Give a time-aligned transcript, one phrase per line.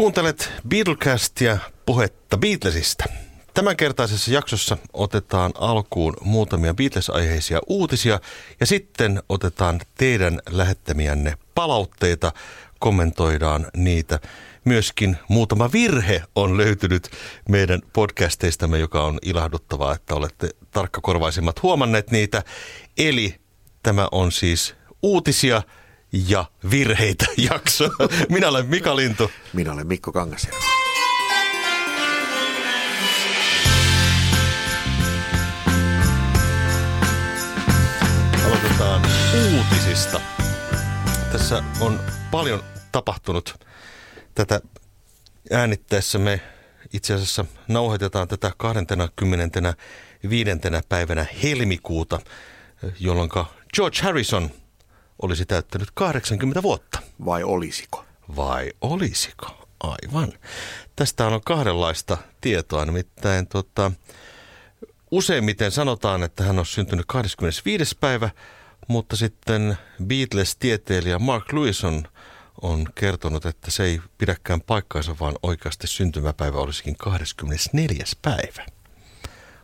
[0.00, 3.04] Kuuntelet Beatlecastia puhetta Beatlesista.
[3.54, 8.20] Tämänkertaisessa jaksossa otetaan alkuun muutamia Beatles-aiheisia uutisia
[8.60, 12.32] ja sitten otetaan teidän lähettämiänne palautteita,
[12.78, 14.20] kommentoidaan niitä.
[14.64, 17.10] Myöskin muutama virhe on löytynyt
[17.48, 22.42] meidän podcasteistamme, joka on ilahduttavaa, että olette tarkkakorvaisimmat huomanneet niitä.
[22.98, 23.34] Eli
[23.82, 25.62] tämä on siis uutisia
[26.12, 27.90] ja virheitä jakso.
[28.28, 29.30] Minä olen Mika Lintu.
[29.52, 30.60] Minä olen Mikko Kangasjärvi.
[38.46, 39.02] Aloitetaan
[39.54, 40.20] uutisista.
[41.32, 43.66] Tässä on paljon tapahtunut
[44.34, 44.60] tätä
[45.50, 46.18] äänittäessä.
[46.18, 46.40] Me
[46.92, 50.50] itse asiassa nauhoitetaan tätä 25.
[50.88, 52.20] päivänä helmikuuta,
[53.00, 53.30] jolloin
[53.74, 54.50] George Harrison
[55.22, 57.02] olisi täyttänyt 80 vuotta.
[57.24, 58.04] Vai olisiko?
[58.36, 59.68] Vai olisiko?
[59.80, 60.32] Aivan.
[60.96, 63.92] Tästä on kahdenlaista tietoa, nimittäin tota,
[65.10, 67.96] useimmiten sanotaan, että hän on syntynyt 25.
[68.00, 68.30] päivä,
[68.88, 72.04] mutta sitten Beatles-tieteilijä Mark Lewis on,
[72.62, 78.04] on kertonut, että se ei pidäkään paikkaansa, vaan oikeasti syntymäpäivä olisikin 24.
[78.22, 78.66] päivä.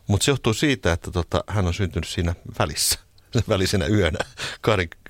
[0.07, 2.99] Mutta se johtuu siitä, että tota, hän on syntynyt siinä välissä,
[3.49, 4.19] välisenä yönä,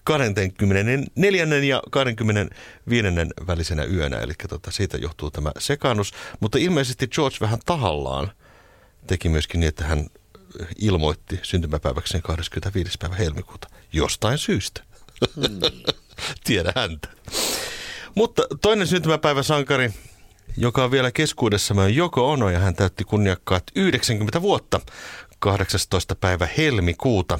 [0.06, 1.46] 24.
[1.68, 3.08] ja 25.
[3.46, 6.14] välisenä yönä, eli tota, siitä johtuu tämä sekaannus.
[6.40, 8.32] Mutta ilmeisesti George vähän tahallaan
[9.06, 10.06] teki myöskin niin, että hän
[10.78, 12.98] ilmoitti syntymäpäiväkseen 25.
[12.98, 14.82] päivä helmikuuta jostain syystä.
[15.36, 15.60] Mm.
[16.44, 17.08] Tiedä häntä.
[18.14, 19.90] Mutta toinen syntymäpäivä sankari,
[20.56, 24.80] joka on vielä keskuudessamme on Joko Ono ja hän täytti kunniakkaat 90 vuotta
[25.38, 26.14] 18.
[26.14, 27.38] päivä helmikuuta.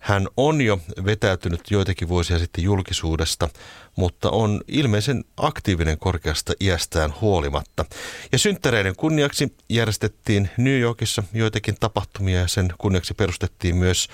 [0.00, 3.48] Hän on jo vetäytynyt joitakin vuosia sitten julkisuudesta,
[3.96, 7.84] mutta on ilmeisen aktiivinen korkeasta iästään huolimatta.
[8.32, 14.08] Ja synttäreiden kunniaksi järjestettiin New Yorkissa joitakin tapahtumia ja sen kunniaksi perustettiin myös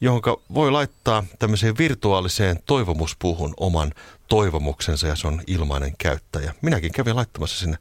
[0.00, 0.22] johon
[0.54, 3.92] voi laittaa tämmöiseen virtuaaliseen toivomuspuuhun oman
[4.28, 6.54] toivomuksensa ja se on ilmainen käyttäjä.
[6.62, 7.78] Minäkin kävin laittamassa sinne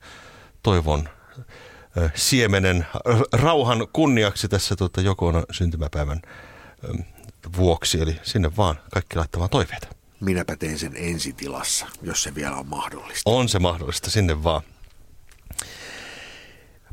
[0.64, 1.10] toivon
[2.16, 2.86] siemenen
[3.34, 6.22] rauhan kunniaksi tässä tuota, Jokona syntymäpäivän
[7.58, 8.02] vuoksi.
[8.02, 9.88] Eli sinne vaan kaikki laittamaan toiveita.
[10.20, 13.22] Minäpä teen sen ensitilassa, jos se vielä on mahdollista.
[13.26, 14.62] On se mahdollista, sinne vaan.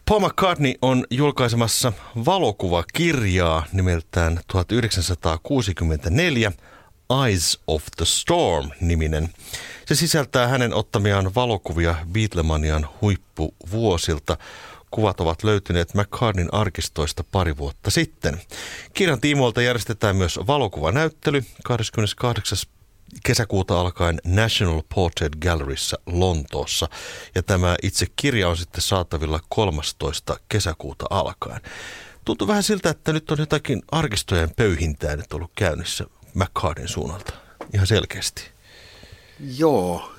[0.08, 1.92] Paul McCartney on julkaisemassa
[2.24, 6.52] valokuvakirjaa nimeltään 1964
[7.26, 9.28] Eyes of the Storm-niminen.
[9.86, 14.36] Se sisältää hänen ottamiaan valokuvia Beatlemanian huippuvuosilta.
[14.94, 18.40] Kuvat ovat löytyneet McCartneyn arkistoista pari vuotta sitten.
[18.92, 22.58] Kirjan tiimoilta järjestetään myös valokuvanäyttely 28
[23.24, 26.88] kesäkuuta alkaen National Portrait Galleryssä Lontoossa.
[27.34, 30.36] Ja tämä itse kirja on sitten saatavilla 13.
[30.48, 31.60] kesäkuuta alkaen.
[32.24, 37.32] Tuntuu vähän siltä, että nyt on jotakin arkistojen pöyhintää nyt ollut käynnissä McCartneyn suunnalta.
[37.74, 38.42] Ihan selkeästi.
[39.58, 40.12] Joo.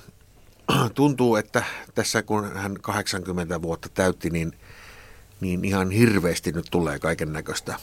[0.94, 1.64] Tuntuu, että
[1.94, 4.52] tässä kun hän 80 vuotta täytti, niin,
[5.40, 7.78] niin ihan hirveästi nyt tulee kaiken näköistä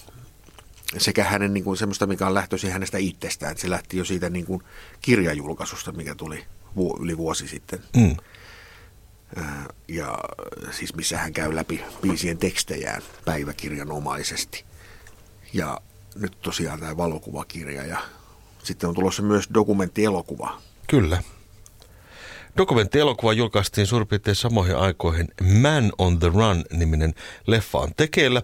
[0.97, 3.51] sekä hänen niin kuin, semmoista, mikä on lähtöisin hänestä itsestään.
[3.51, 4.63] Että se lähti jo siitä niin kuin,
[5.01, 7.79] kirjajulkaisusta, mikä tuli vu- yli vuosi sitten.
[7.95, 8.17] Mm.
[9.87, 10.17] Ja
[10.71, 14.65] siis missä hän käy läpi biisien tekstejään päiväkirjanomaisesti.
[15.53, 15.81] Ja
[16.15, 17.99] nyt tosiaan tämä valokuvakirja ja
[18.63, 20.61] sitten on tulossa myös dokumenttielokuva.
[20.87, 21.23] Kyllä.
[22.57, 25.27] Dokumenttielokuva julkaistiin suurin piirtein samoihin aikoihin
[25.61, 27.13] Man on the Run-niminen
[27.47, 28.41] leffa on tekeillä.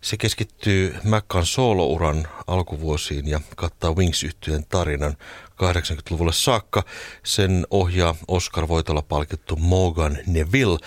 [0.00, 5.16] Se keskittyy Mäkkan soolouran alkuvuosiin ja kattaa wings yhtyeen tarinan
[5.50, 6.82] 80-luvulle saakka.
[7.22, 10.78] Sen ohjaa Oscar-voitolla palkittu Morgan Neville.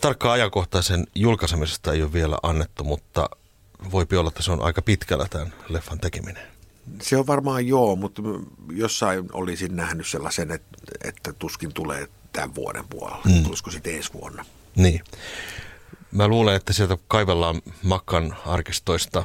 [0.00, 3.30] Tarkkaa ajankohtaisen julkaisemisesta ei ole vielä annettu, mutta
[3.92, 6.42] voipi olla, että se on aika pitkällä tämän leffan tekeminen.
[7.02, 8.22] Se on varmaan joo, mutta
[8.72, 13.22] jossain olisin nähnyt sellaisen, että, että tuskin tulee tämän vuoden puolella.
[13.24, 13.42] Mm.
[13.42, 14.44] Tulisiko sitten ensi vuonna?
[14.76, 15.00] Niin.
[16.12, 19.24] Mä luulen, että sieltä kaivellaan Makkan arkistoista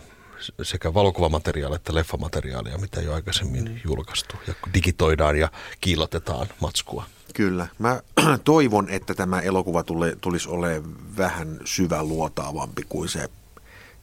[0.61, 3.79] sekä valokuvamateriaalia että leffamateriaalia, mitä jo aikaisemmin mm.
[3.85, 4.35] julkaistu.
[4.47, 7.05] Ja digitoidaan ja kiilotetaan matskua.
[7.33, 7.67] Kyllä.
[7.79, 8.01] Mä
[8.43, 13.29] toivon, että tämä elokuva tuli, tulisi olemaan vähän syväluotaavampi kuin se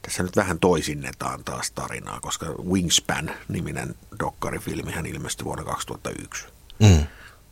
[0.01, 6.45] tässä nyt vähän toisinnetaan taas tarinaa, koska Wingspan-niminen dokkarifilmihän ilmestyi vuonna 2001,
[6.79, 7.05] mm.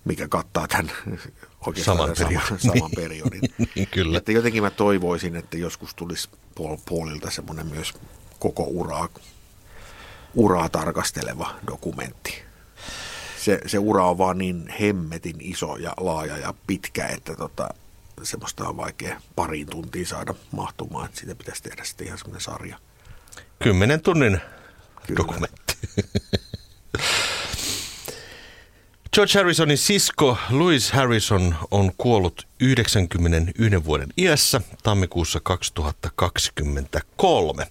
[0.06, 0.92] Mikä kattaa tämän
[1.66, 2.42] oikeastaan saman, periodin.
[2.48, 3.42] saman, saman periodin.
[3.76, 4.18] niin, kyllä.
[4.18, 7.94] Että jotenkin mä toivoisin, että joskus tulisi Paul Paulilta semmoinen myös
[8.40, 9.10] koko uraa,
[10.36, 12.44] uraa tarkasteleva dokumentti.
[13.40, 17.70] se, se ura on vaan niin hemmetin iso ja laaja ja pitkä, että tota,
[18.24, 22.78] semmoista on vaikea pariin tuntiin saada mahtumaan, että siitä pitäisi tehdä sitten ihan semmoinen sarja.
[23.64, 24.40] Kymmenen tunnin
[25.08, 25.18] Kyllä.
[25.18, 25.78] dokumentti.
[29.16, 37.68] George Harrisonin sisko Louis Harrison on kuollut 91 vuoden iässä tammikuussa 2023.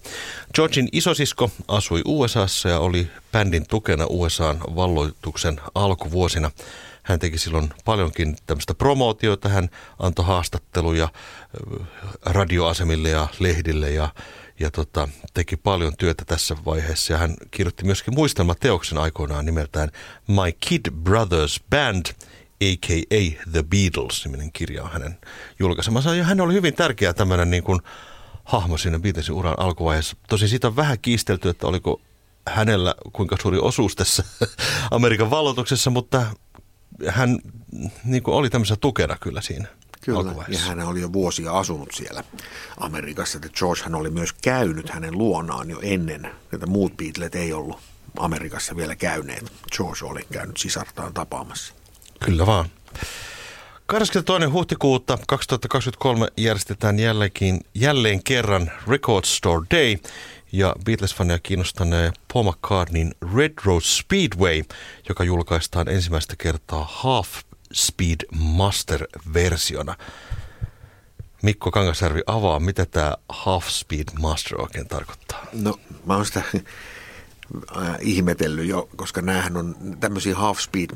[0.55, 6.51] Georgein isosisko asui USAssa ja oli bändin tukena USAn valloituksen alkuvuosina.
[7.03, 9.49] Hän teki silloin paljonkin tämmöistä promootioita.
[9.49, 11.09] Hän antoi haastatteluja
[12.25, 14.09] radioasemille ja lehdille ja
[14.61, 17.13] ja tota, teki paljon työtä tässä vaiheessa.
[17.13, 19.89] Ja hän kirjoitti myöskin muistelmateoksen aikoinaan nimeltään
[20.27, 22.05] My Kid Brothers Band,
[22.61, 23.45] a.k.a.
[23.51, 25.17] The Beatles, niminen kirja on hänen
[25.59, 26.15] julkaisemansa.
[26.15, 27.79] Ja hän oli hyvin tärkeä tämmöinen niin kuin
[28.43, 30.17] hahmo siinä Beatlesin uran alkuvaiheessa.
[30.29, 32.01] Tosin siitä on vähän kiistelty, että oliko
[32.47, 34.23] hänellä kuinka suuri osuus tässä
[34.91, 36.25] Amerikan valloituksessa, mutta
[37.07, 37.39] hän
[38.03, 39.67] niin kuin oli tämmöisessä tukena kyllä siinä.
[40.01, 42.23] Kyllä, ja hän oli jo vuosia asunut siellä
[42.77, 43.37] Amerikassa.
[43.37, 47.79] Että George hän oli myös käynyt hänen luonaan jo ennen, että muut Beatlet ei ollut
[48.19, 49.51] Amerikassa vielä käyneet.
[49.77, 51.73] George oli käynyt sisartaan tapaamassa.
[52.25, 52.69] Kyllä vaan.
[53.85, 54.47] 22.
[54.47, 59.97] huhtikuuta 2023 järjestetään jälleenkin, jälleen kerran Record Store Day
[60.51, 64.63] ja Beatles-fania kiinnostanee Paul McCartneyn Red Rose Speedway,
[65.09, 67.27] joka julkaistaan ensimmäistä kertaa Half
[67.73, 69.95] Speed Master-versiona.
[71.43, 75.45] Mikko Kangasjärvi avaa, mitä tämä Half Speed Master oikein tarkoittaa.
[75.53, 76.43] No, mä oon sitä
[77.77, 80.89] äh, ihmetellyt jo, koska näähän on tämmöisiä Half Speed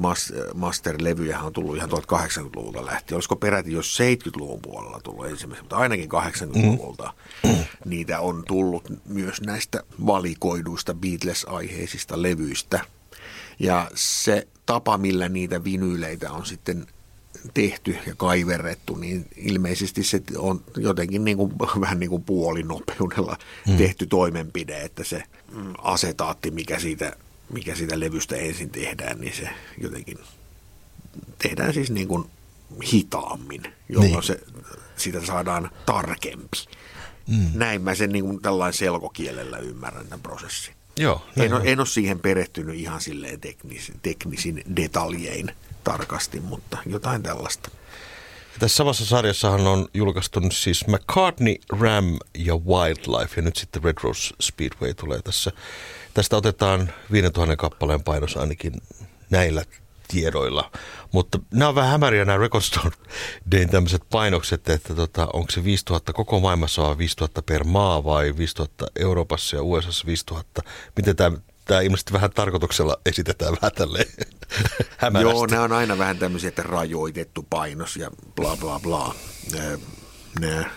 [0.53, 3.15] Master-levyjä on tullut ihan 1800-luvulta lähtien.
[3.15, 7.13] Olisiko peräti jo 70-luvun puolella tullut ensimmäisenä, mutta ainakin 80-luvulta
[7.43, 7.65] mm.
[7.85, 12.79] niitä on tullut myös näistä valikoiduista Beatles-aiheisista levyistä.
[13.59, 16.87] Ja se tapa, millä niitä vinyyleitä on sitten
[17.53, 23.77] tehty ja kaiverrettu, niin ilmeisesti se on jotenkin niin kuin, vähän niin kuin puolinopeudella hmm.
[23.77, 27.15] tehty toimenpide, että se mm, asetaatti, mikä siitä,
[27.53, 29.49] mikä siitä levystä ensin tehdään, niin se
[29.81, 30.17] jotenkin
[31.37, 32.25] tehdään siis niin kuin
[32.93, 34.23] hitaammin, jolloin niin.
[34.23, 34.39] se,
[34.95, 36.57] siitä saadaan tarkempi.
[37.27, 37.51] Mm.
[37.53, 40.75] Näin mä sen niin kuin tällainen selkokielellä ymmärrän tämän prosessin.
[40.99, 45.51] Joo, en, ole, en ole siihen perehtynyt ihan silleen teknis, teknisin detaljein
[45.83, 47.69] tarkasti, mutta jotain tällaista.
[48.53, 53.97] Ja tässä samassa sarjassahan on julkaistu siis McCartney, Ram ja Wildlife ja nyt sitten Red
[54.03, 55.51] Rose Speedway tulee tässä.
[56.13, 58.73] Tästä otetaan 5000 kappaleen painos ainakin
[59.29, 59.65] näillä
[60.07, 60.71] tiedoilla.
[61.11, 62.91] Mutta nämä on vähän hämäriä nämä Record Store
[63.51, 68.33] Dayn tämmöiset painokset, että tota, onko se 5000 koko maailmassa vai 5000 per maa vai
[68.37, 70.61] 5000 Euroopassa ja USA 5000.
[70.95, 74.07] Miten tämä tämä ilmeisesti vähän tarkoituksella esitetään vähän tälleen
[75.21, 79.15] Joo, nämä on aina vähän tämmöisiä, että rajoitettu painos ja bla bla bla.
[80.39, 80.69] Nämä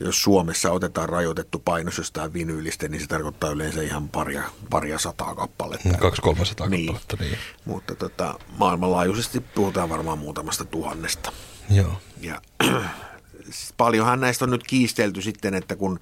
[0.00, 5.34] jos Suomessa otetaan rajoitettu painos jostain vinyylistä, niin se tarkoittaa yleensä ihan paria, paria sataa
[5.34, 5.88] kappaletta.
[5.88, 6.86] Mm, kaksi kolmasataa niin.
[6.86, 7.38] kappaletta, niin.
[7.64, 11.32] Mutta tota, maailmanlaajuisesti puhutaan varmaan muutamasta tuhannesta.
[11.70, 12.00] Joo.
[12.20, 12.42] Ja
[13.76, 16.00] paljonhan näistä on nyt kiistelty sitten, että kun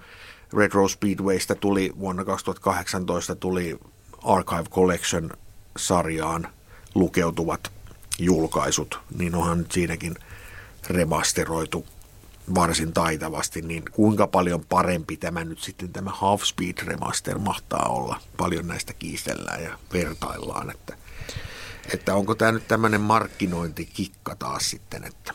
[0.56, 3.78] Red Rose Speedwaysta tuli vuonna 2018 tuli
[4.24, 6.48] Archive Collection-sarjaan
[6.94, 7.72] lukeutuvat
[8.18, 10.14] julkaisut, niin onhan siinäkin
[10.88, 11.86] remasteroitu
[12.54, 18.20] varsin taitavasti, niin kuinka paljon parempi tämä nyt sitten tämä Half Speed Remaster mahtaa olla?
[18.36, 20.96] Paljon näistä kiistellään ja vertaillaan, että,
[21.94, 25.34] että onko tämä nyt tämmöinen markkinointikikka taas sitten, että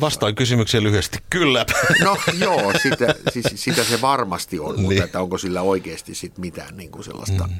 [0.00, 1.66] Vastaan kysymykseen lyhyesti, kyllä.
[2.04, 4.82] No joo, sitä, siis, sitä se varmasti on, niin.
[4.82, 7.54] mutta että onko sillä oikeasti sit mitään niin kuin sellaista mm.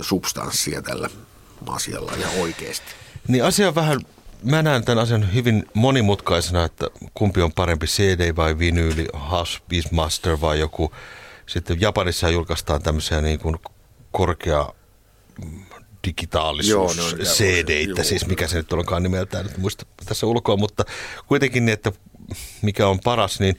[0.00, 1.10] substanssia tällä
[1.66, 2.92] asialla ja oikeasti.
[3.28, 4.00] Niin asia on vähän
[4.42, 10.40] mä näen tämän asian hyvin monimutkaisena, että kumpi on parempi CD vai vinyyli, Hush Master
[10.40, 10.92] vai joku.
[11.46, 13.56] Sitten Japanissa julkaistaan tämmöisiä niin kuin
[14.12, 14.68] korkea
[16.06, 20.84] digitaalisuus Joo, cd siis mikä se nyt onkaan nimeltään, nyt muista tässä ulkoa, mutta
[21.26, 21.92] kuitenkin niin, että
[22.62, 23.56] mikä on paras, niin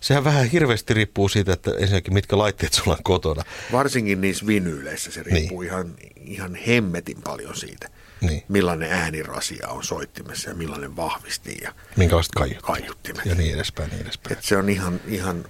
[0.00, 3.42] sehän vähän hirveästi riippuu siitä, että ensinnäkin mitkä laitteet sulla on kotona.
[3.72, 5.72] Varsinkin niissä vinyyleissä se riippuu niin.
[5.72, 7.88] ihan, ihan hemmetin paljon siitä
[8.20, 8.42] niin.
[8.48, 12.62] millainen äänirasia on soittimessa ja millainen vahvisti ja minkälaiset kaiut.
[12.62, 13.26] kaiuttimet.
[13.26, 13.90] Ja niin edespäin.
[13.90, 14.38] Niin edespäin.
[14.38, 15.44] Et se on ihan, ihan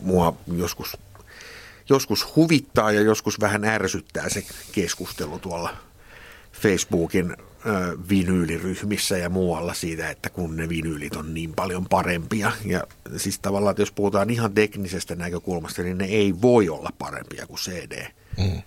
[0.00, 0.96] mua joskus,
[1.88, 5.76] joskus huvittaa ja joskus vähän ärsyttää se keskustelu tuolla
[6.52, 7.36] Facebookin
[8.08, 12.52] vinyyliryhmissä ja muualla siitä, että kun ne vinyylit on niin paljon parempia.
[12.64, 12.84] Ja
[13.16, 17.58] siis tavallaan, että jos puhutaan ihan teknisestä näkökulmasta, niin ne ei voi olla parempia kuin
[17.58, 18.06] CD.
[18.38, 18.62] Mm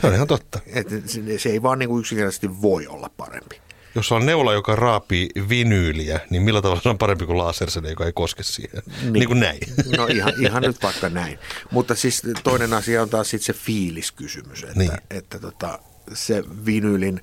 [0.00, 0.60] Se on ihan totta.
[0.66, 3.60] Et se, se ei vaan niin kuin yksinkertaisesti voi olla parempi.
[3.94, 8.06] Jos on neula, joka raapii vinyyliä, niin millä tavalla se on parempi kuin lasersede, joka
[8.06, 8.82] ei koske siihen?
[9.02, 9.60] Niin, niin kuin näin.
[9.96, 11.38] No ihan, ihan nyt vaikka näin.
[11.70, 14.92] Mutta siis toinen asia on taas sitten se fiiliskysymys, että, Niin.
[15.10, 15.78] että tota,
[16.12, 17.20] se vinyylin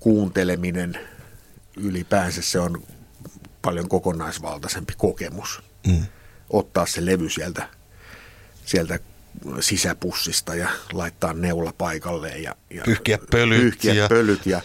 [0.00, 0.98] kuunteleminen
[1.76, 2.82] ylipäänsä se on
[3.62, 5.62] paljon kokonaisvaltaisempi kokemus.
[5.86, 6.06] Mm.
[6.50, 7.68] Ottaa se levy sieltä,
[8.64, 8.98] sieltä
[9.60, 14.60] sisäpussista ja laittaa neula paikalleen ja, ja Pyyhkiä pölyt pyyhkiä ja- pölyt ja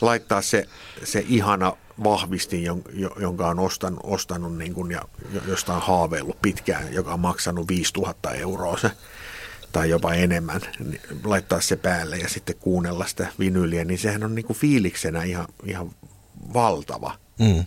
[0.00, 0.68] laittaa se,
[1.04, 1.72] se ihana
[2.04, 6.92] vahvistin, jon- jo- jonka on ostanut, ostanut niin kuin ja jo- josta on haaveillut pitkään,
[6.94, 8.90] joka on maksanut 5000 euroa se,
[9.72, 14.34] tai jopa enemmän, niin laittaa se päälle ja sitten kuunnella sitä vinyyliä, niin sehän on
[14.34, 15.90] niin kuin fiiliksenä ihan, ihan
[16.54, 17.64] valtava Mm.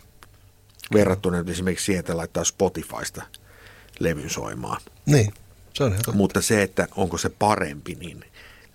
[0.93, 3.21] verrattuna esimerkiksi siihen, että laittaa Spotifysta
[3.99, 4.81] levyn soimaan.
[5.05, 5.33] Niin,
[5.73, 5.95] se on.
[6.13, 8.25] Mutta se, että onko se parempi, niin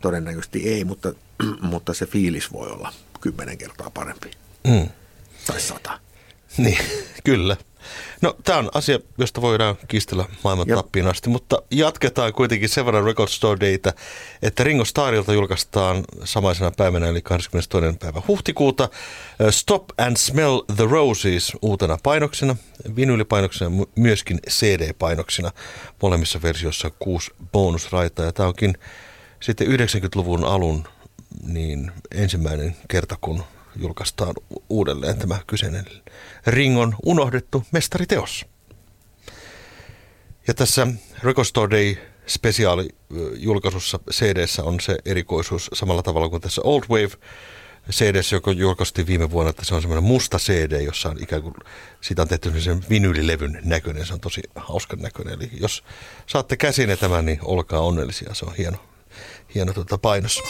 [0.02, 1.12] todennäköisesti ei, mutta,
[1.60, 4.30] mutta se fiilis voi olla kymmenen kertaa parempi.
[4.68, 4.88] Mm.
[5.46, 6.00] Tai sata.
[6.56, 6.78] Niin,
[7.24, 7.56] kyllä.
[8.20, 10.76] No, tämä on asia, josta voidaan kiistellä maailman Jep.
[10.76, 13.92] tappiin asti, mutta jatketaan kuitenkin sen verran Record Store Dayta,
[14.42, 17.98] että Ringo Starrilta julkaistaan samaisena päivänä, eli 22.
[18.00, 18.88] päivä huhtikuuta,
[19.50, 22.56] Stop and Smell the Roses uutena painoksena,
[22.96, 25.50] vinyylipainoksena, mu- myöskin CD-painoksina,
[26.02, 28.78] molemmissa versioissa kuusi bonusraitaa, ja tämä onkin
[29.40, 30.84] sitten 90-luvun alun
[31.46, 33.44] niin ensimmäinen kerta, kun
[33.78, 34.34] julkaistaan
[34.68, 35.84] uudelleen tämä kyseinen
[36.46, 38.46] Ringon unohdettu mestariteos.
[40.46, 40.86] Ja tässä
[41.22, 46.82] Record Store Day spesiaali ö, julkaisussa cd on se erikoisuus samalla tavalla kuin tässä Old
[46.90, 47.12] Wave
[47.90, 51.54] cd joka julkaistiin viime vuonna, että se on semmoinen musta CD, jossa on ikään kuin,
[52.00, 55.34] siitä on tehty sen vinyylilevyn näköinen, se on tosi hauskan näköinen.
[55.34, 55.84] Eli jos
[56.26, 58.78] saatte käsinne tämän, niin olkaa onnellisia, se on hieno,
[59.54, 60.42] hieno tuota painos.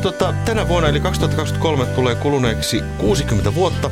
[0.00, 3.90] Tota, tänä vuonna eli 2023 tulee kuluneeksi 60 vuotta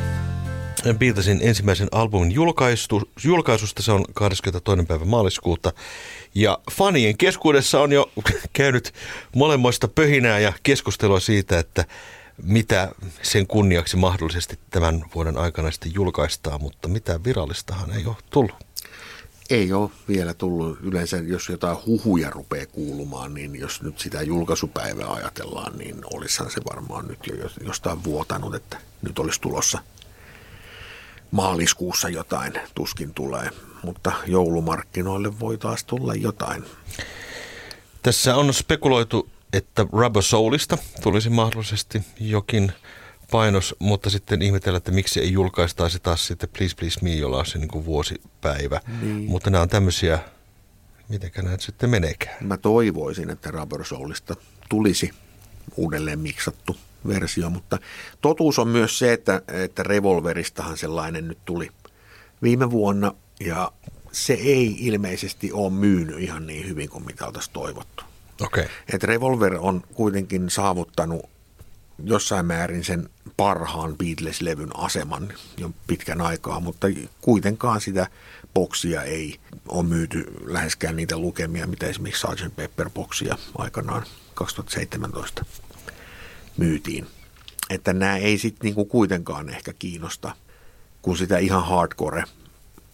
[0.97, 3.83] Beatlesin ensimmäisen albumin julkaistu, julkaisusta.
[3.83, 4.85] Se on 22.
[4.85, 5.73] päivä maaliskuuta.
[6.35, 8.11] Ja fanien keskuudessa on jo
[8.53, 8.93] käynyt
[9.35, 11.85] molemmoista pöhinää ja keskustelua siitä, että
[12.43, 18.68] mitä sen kunniaksi mahdollisesti tämän vuoden aikana sitten julkaistaan, mutta mitä virallistahan ei ole tullut.
[19.49, 20.79] Ei ole vielä tullut.
[20.81, 26.61] Yleensä jos jotain huhuja rupeaa kuulumaan, niin jos nyt sitä julkaisupäivää ajatellaan, niin olisihan se
[26.73, 29.79] varmaan nyt jo jos- jostain vuotanut, että nyt olisi tulossa
[31.31, 33.49] maaliskuussa jotain, tuskin tulee.
[33.83, 36.63] Mutta joulumarkkinoille voi taas tulla jotain.
[38.03, 42.71] Tässä on spekuloitu, että Rubber Soulista tulisi mahdollisesti jokin
[43.31, 47.45] painos, mutta sitten ihmetellä, että miksi ei julkaistaisi taas sitten Please Please Me, jolla on
[47.45, 48.81] se niin kuin vuosipäivä.
[49.01, 49.29] Niin.
[49.29, 50.19] Mutta nämä on tämmöisiä,
[51.09, 52.47] mitenkä nyt sitten meneekään.
[52.47, 54.35] Mä toivoisin, että Rubber Soulista
[54.69, 55.11] tulisi
[55.75, 57.77] uudelleen miksattu versio, mutta
[58.21, 61.69] totuus on myös se, että, että Revolveristahan sellainen nyt tuli
[62.43, 63.71] viime vuonna ja
[64.11, 68.03] se ei ilmeisesti ole myynyt ihan niin hyvin kuin mitä oltaisiin toivottu.
[68.41, 68.65] Okay.
[68.93, 71.29] Et Revolver on kuitenkin saavuttanut
[72.03, 76.87] jossain määrin sen parhaan Beatles-levyn aseman jo pitkän aikaa, mutta
[77.21, 78.07] kuitenkaan sitä
[78.53, 82.55] boksia ei ole myyty läheskään niitä lukemia, mitä esimerkiksi Sgt.
[82.55, 84.03] Pepper-boksia aikanaan
[84.33, 85.45] 2017
[86.57, 87.07] myytiin.
[87.69, 90.35] Että nämä ei sitten niinku kuitenkaan ehkä kiinnosta,
[91.01, 92.23] kun sitä ihan hardcore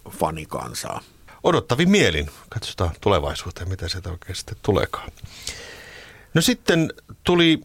[0.10, 1.02] fanikansaa.
[1.44, 2.30] Odottavin mielin.
[2.50, 5.12] Katsotaan tulevaisuuteen, mitä sieltä oikein sitten tuleekaan.
[6.34, 6.94] No sitten
[7.24, 7.62] tuli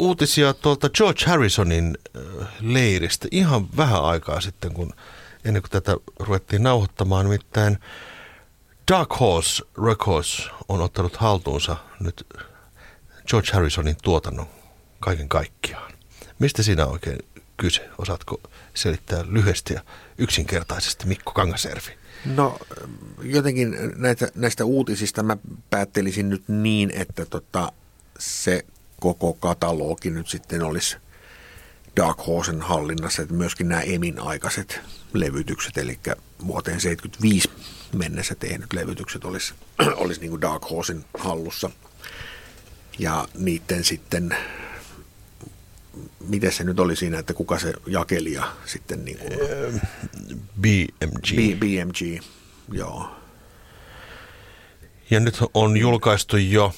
[0.00, 4.92] uutisia tuolta George Harrisonin äh, leiristä ihan vähän aikaa sitten, kun
[5.44, 7.24] ennen kuin tätä ruvettiin nauhoittamaan.
[7.24, 7.78] Nimittäin
[8.92, 12.26] Dark Horse Records on ottanut haltuunsa nyt
[13.28, 14.46] George Harrisonin tuotannon
[15.00, 15.92] kaiken kaikkiaan.
[16.38, 17.18] Mistä siinä on oikein
[17.56, 17.88] kyse?
[17.98, 18.40] Osaatko
[18.74, 19.80] selittää lyhyesti ja
[20.18, 21.98] yksinkertaisesti Mikko Kangaservi?
[22.24, 22.58] No
[23.22, 25.36] jotenkin näitä, näistä uutisista mä
[25.70, 27.72] päättelisin nyt niin, että tota,
[28.18, 28.64] se
[29.00, 30.96] koko katalogi nyt sitten olisi
[31.96, 34.80] Dark Horsen hallinnassa, että myöskin nämä Emin aikaiset
[35.12, 35.98] levytykset, eli
[36.46, 37.50] vuoteen 75
[37.92, 39.54] mennessä tehnyt levytykset olisi,
[39.96, 41.70] olisi niin kuin Dark Horsen hallussa.
[42.98, 44.36] Ja niiden sitten,
[46.28, 49.32] miten se nyt oli siinä, että kuka se jakelija sitten niin kuin,
[50.60, 51.26] BMG.
[51.34, 52.22] B, BMG,
[52.72, 53.10] joo.
[55.10, 56.74] Ja nyt on julkaistu jo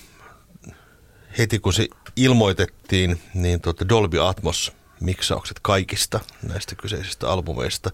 [1.39, 7.91] heti kun se ilmoitettiin, niin tuota Dolby Atmos miksaukset kaikista näistä kyseisistä albumeista.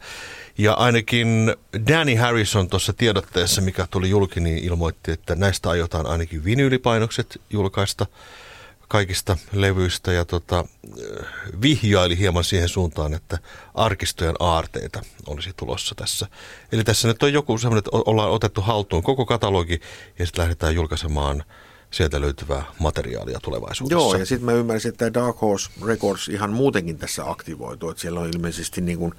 [0.59, 1.55] Ja ainakin
[1.89, 8.07] Danny Harrison tuossa tiedotteessa, mikä tuli julki, niin ilmoitti, että näistä aiotaan ainakin vinyylipainokset julkaista
[8.89, 10.65] kaikista levyistä ja tota,
[11.63, 13.39] vihjaili hieman siihen suuntaan, että
[13.75, 16.27] arkistojen aarteita olisi tulossa tässä.
[16.73, 19.81] Eli tässä nyt on joku semmoinen, että ollaan otettu haltuun koko katalogi
[20.19, 21.45] ja sitten lähdetään julkaisemaan
[21.90, 23.99] sieltä löytyvää materiaalia tulevaisuudessa.
[23.99, 28.21] Joo, ja sitten mä ymmärsin, että Dark Horse Records ihan muutenkin tässä aktivoitu, että siellä
[28.21, 29.14] on ilmeisesti niin kuin,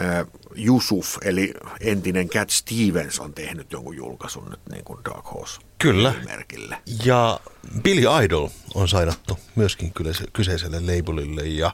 [0.00, 0.26] äh,
[0.66, 6.14] Yusuf, eli entinen Cat Stevens on tehnyt jonkun julkaisun nyt niin kuin Dark Horse Kyllä.
[6.24, 6.78] merkille.
[7.04, 7.40] Ja
[7.82, 9.92] Billy Idol on sainattu myöskin
[10.32, 11.70] kyseiselle labelille ja,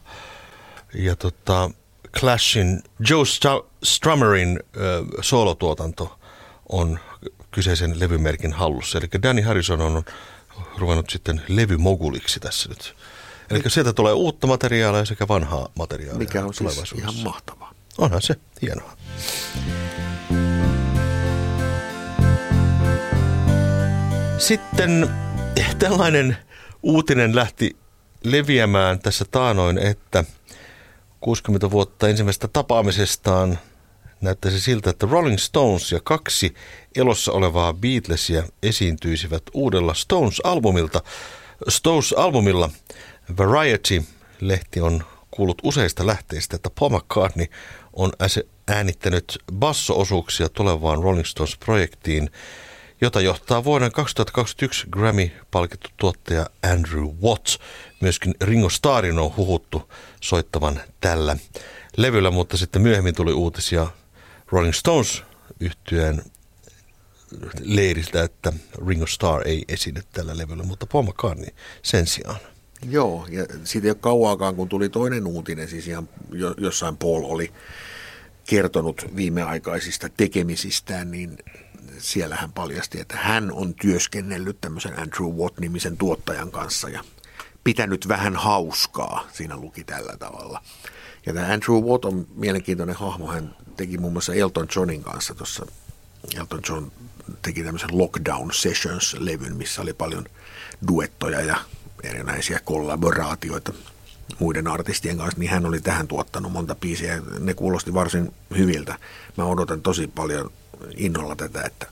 [0.94, 1.70] ja tota,
[2.18, 3.24] Clashin Joe
[3.82, 4.82] Strummerin äh,
[5.20, 6.18] solotuotanto
[6.68, 6.98] on
[7.56, 8.98] kyseisen levymerkin hallussa.
[8.98, 10.04] Eli Danny Harrison on
[10.78, 12.96] ruvennut sitten levymoguliksi tässä nyt.
[13.50, 17.74] Eli sieltä tulee uutta materiaalia sekä vanhaa materiaalia Mikä on siis ihan mahtavaa.
[17.98, 18.96] Onhan se hienoa.
[24.38, 25.10] Sitten
[25.78, 26.36] tällainen
[26.82, 27.76] uutinen lähti
[28.24, 30.24] leviämään tässä taanoin, että
[31.20, 33.58] 60 vuotta ensimmäisestä tapaamisestaan
[34.20, 36.54] näyttäisi siltä, että Rolling Stones ja kaksi
[36.96, 41.02] elossa olevaa Beatlesia esiintyisivät uudella Stones-albumilta.
[41.68, 42.70] Stones-albumilla
[43.38, 47.46] Variety-lehti on kuullut useista lähteistä, että Paul McCartney
[47.92, 48.12] on
[48.68, 52.30] äänittänyt basso-osuuksia tulevaan Rolling Stones-projektiin,
[53.00, 57.58] jota johtaa vuoden 2021 Grammy-palkittu tuottaja Andrew Watts.
[58.00, 61.36] Myöskin Ringo Starrin on huhuttu soittavan tällä
[61.96, 63.86] levyllä, mutta sitten myöhemmin tuli uutisia
[64.52, 65.22] Rolling Stones
[65.60, 66.22] yhtyeen
[67.60, 68.52] leiriltä, että
[68.86, 71.50] Ringo Starr ei esine tällä levyllä, mutta Paul McCartney
[71.82, 72.40] sen sijaan.
[72.88, 76.08] Joo, ja siitä ei ole kauaakaan, kun tuli toinen uutinen, siis ihan
[76.56, 77.52] jossain Paul oli
[78.46, 81.38] kertonut viimeaikaisista tekemisistään, niin
[81.98, 87.04] siellä hän paljasti, että hän on työskennellyt tämmöisen Andrew Watt-nimisen tuottajan kanssa ja
[87.64, 90.62] pitänyt vähän hauskaa, siinä luki tällä tavalla.
[91.26, 95.66] Ja tämä Andrew Watt on mielenkiintoinen hahmo, hän teki muun muassa Elton Johnin kanssa tuossa,
[96.36, 96.92] Elton John
[97.42, 100.24] teki tämmöisen Lockdown Sessions-levyn, missä oli paljon
[100.88, 101.56] duettoja ja
[102.02, 103.72] erinäisiä kollaboraatioita
[104.38, 107.22] muiden artistien kanssa, niin hän oli tähän tuottanut monta biisiä.
[107.38, 108.98] Ne kuulosti varsin hyviltä.
[109.36, 110.52] Mä odotan tosi paljon
[110.96, 111.86] innolla tätä, että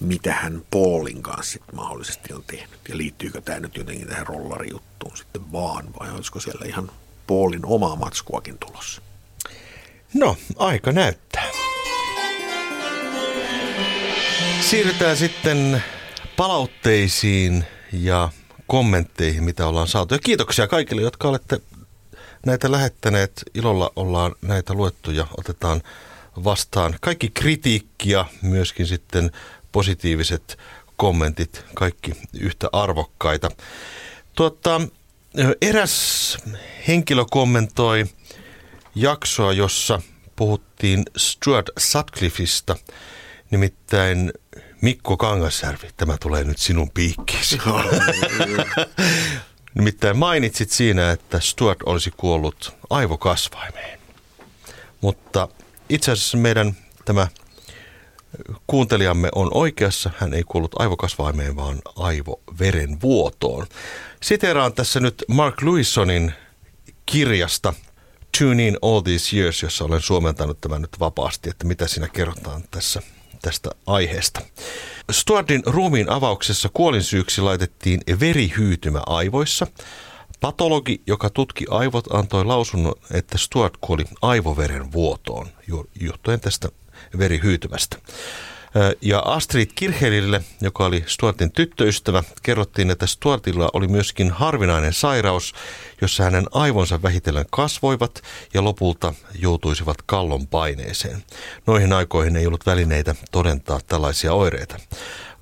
[0.00, 2.80] mitä hän Paulin kanssa sitten mahdollisesti on tehnyt.
[2.88, 6.90] Ja liittyykö tämä nyt jotenkin tähän rollarijuttuun sitten vaan, vai olisiko siellä ihan
[7.28, 9.02] Paulin omaa matskuakin tulossa?
[10.14, 11.44] No, aika näyttää.
[14.60, 15.82] Siirrytään sitten
[16.36, 18.28] palautteisiin ja
[18.66, 20.14] kommentteihin, mitä ollaan saatu.
[20.14, 21.60] Ja kiitoksia kaikille, jotka olette
[22.46, 23.42] näitä lähettäneet.
[23.54, 25.82] Ilolla ollaan näitä luettu ja otetaan
[26.44, 29.30] vastaan kaikki kritiikki ja myöskin sitten
[29.72, 30.58] positiiviset
[30.96, 33.50] kommentit, kaikki yhtä arvokkaita.
[34.34, 34.80] Tuota,
[35.62, 36.38] eräs
[36.88, 38.06] henkilö kommentoi
[38.94, 40.02] jaksoa, jossa
[40.36, 42.76] puhuttiin Stuart Sutcliffeista,
[43.50, 44.32] nimittäin
[44.80, 47.58] Mikko Kangasjärvi, tämä tulee nyt sinun piikkiisi.
[49.74, 53.98] nimittäin mainitsit siinä, että Stuart olisi kuollut aivokasvaimeen.
[55.00, 55.48] Mutta
[55.88, 57.26] itse asiassa meidän tämä
[58.66, 60.10] kuuntelijamme on oikeassa.
[60.18, 63.66] Hän ei kuollut aivokasvaimeen, vaan aivoverenvuotoon.
[64.22, 66.32] Siteraan tässä nyt Mark Lewisonin
[67.06, 67.74] kirjasta–
[68.38, 72.62] Tune in all these years, jossa olen suomentanut tämän nyt vapaasti, että mitä siinä kerrotaan
[72.70, 73.02] tässä
[73.42, 74.40] tästä aiheesta.
[75.10, 79.66] Stuartin ruumiin avauksessa kuolinsyyksi laitettiin verihyytymä aivoissa.
[80.40, 85.48] Patologi, joka tutki aivot, antoi lausunnon, että Stuart kuoli aivoveren vuotoon
[86.00, 86.68] johtuen tästä
[87.18, 87.96] verihyytymästä.
[89.02, 95.54] Ja Astrid Kirhelille, joka oli Stuartin tyttöystävä, kerrottiin, että Stuartilla oli myöskin harvinainen sairaus,
[96.00, 98.22] jossa hänen aivonsa vähitellen kasvoivat
[98.54, 101.24] ja lopulta joutuisivat kallon paineeseen.
[101.66, 104.76] Noihin aikoihin ei ollut välineitä todentaa tällaisia oireita.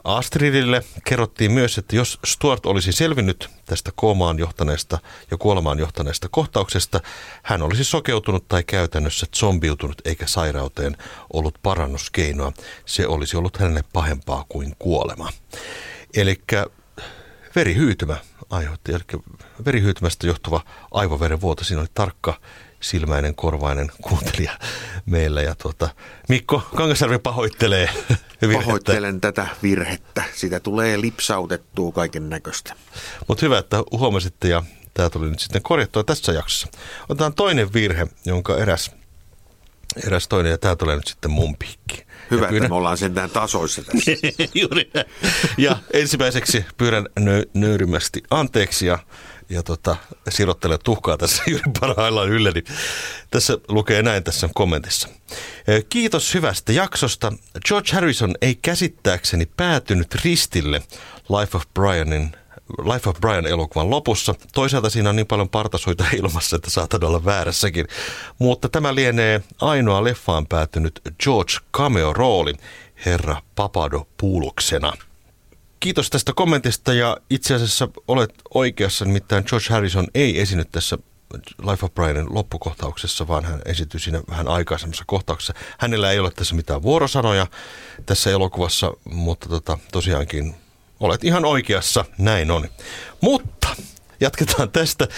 [0.07, 4.99] Astridille kerrottiin myös, että jos Stuart olisi selvinnyt tästä koomaan johtaneesta
[5.31, 7.01] ja kuolemaan johtaneesta kohtauksesta,
[7.42, 10.97] hän olisi sokeutunut tai käytännössä zombiutunut eikä sairauteen
[11.33, 12.53] ollut parannuskeinoa.
[12.85, 15.33] Se olisi ollut hänelle pahempaa kuin kuolema.
[16.14, 16.40] Eli
[17.57, 18.16] verihyytymä
[18.51, 19.23] aiheutti, eli
[19.64, 22.40] verihyytymästä johtuva aivoverenvuoto, siinä oli tarkka
[22.80, 24.52] silmäinen, korvainen kuuntelija
[25.06, 25.42] meillä.
[25.42, 25.88] Ja tuota,
[26.28, 27.88] Mikko Kangasarvi pahoittelee
[28.40, 28.64] virhettä.
[28.64, 30.22] Pahoittelen tätä virhettä.
[30.34, 32.74] Sitä tulee lipsautettua kaiken näköistä.
[33.28, 34.62] Mutta hyvä, että huomasitte ja
[34.94, 36.68] tämä tuli nyt sitten korjattua tässä jaksossa.
[37.08, 38.90] Otetaan toinen virhe, jonka eräs,
[40.06, 42.06] eräs toinen, ja tämä tulee nyt sitten mun piikki.
[42.30, 42.56] Hyvä, pyydän...
[42.56, 44.10] että me ollaan sentään tasoissa tässä.
[44.60, 44.90] Juuri
[45.58, 48.98] Ja ensimmäiseksi pyydän nö- nöyrimästi anteeksi ja
[49.48, 49.96] ja tota,
[50.28, 52.62] sirottele tuhkaa tässä juuri parhaillaan ylleni.
[53.30, 55.09] Tässä lukee näin tässä kommentissa.
[55.88, 57.32] Kiitos hyvästä jaksosta.
[57.68, 60.82] George Harrison ei käsittääkseni päätynyt ristille
[61.40, 62.37] Life of Brianin
[62.92, 64.35] Life of Brian elokuvan lopussa.
[64.54, 67.87] Toisaalta siinä on niin paljon partasuita ilmassa, että saatan olla väärässäkin.
[68.38, 72.54] Mutta tämä lienee ainoa leffaan päätynyt George cameo-rooli
[73.06, 74.92] herra Papadopouloksena.
[75.80, 80.98] Kiitos tästä kommentista ja itse asiassa olet oikeassa, nimittäin George Harrison ei esinyt tässä
[81.70, 85.54] Life of Brianin loppukohtauksessa, vaan hän esiintyi siinä vähän aikaisemmassa kohtauksessa.
[85.78, 87.46] Hänellä ei ole tässä mitään vuorosanoja
[88.06, 90.54] tässä elokuvassa, mutta tota, tosiaankin
[91.00, 92.68] olet ihan oikeassa, näin on.
[93.20, 93.68] Mutta
[94.20, 95.08] jatketaan tästä.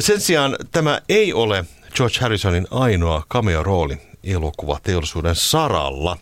[0.00, 6.16] Sen sijaan tämä ei ole George Harrisonin ainoa cameo-rooli elokuvateollisuuden saralla.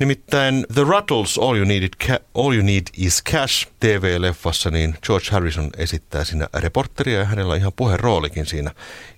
[0.00, 5.26] Nimittäin The Ruttles All You, Need, Ca- All you Need Is Cash TV-leffassa, niin George
[5.30, 8.70] Harrison esittää siinä reporteria ja hänellä on ihan puheroolikin siinä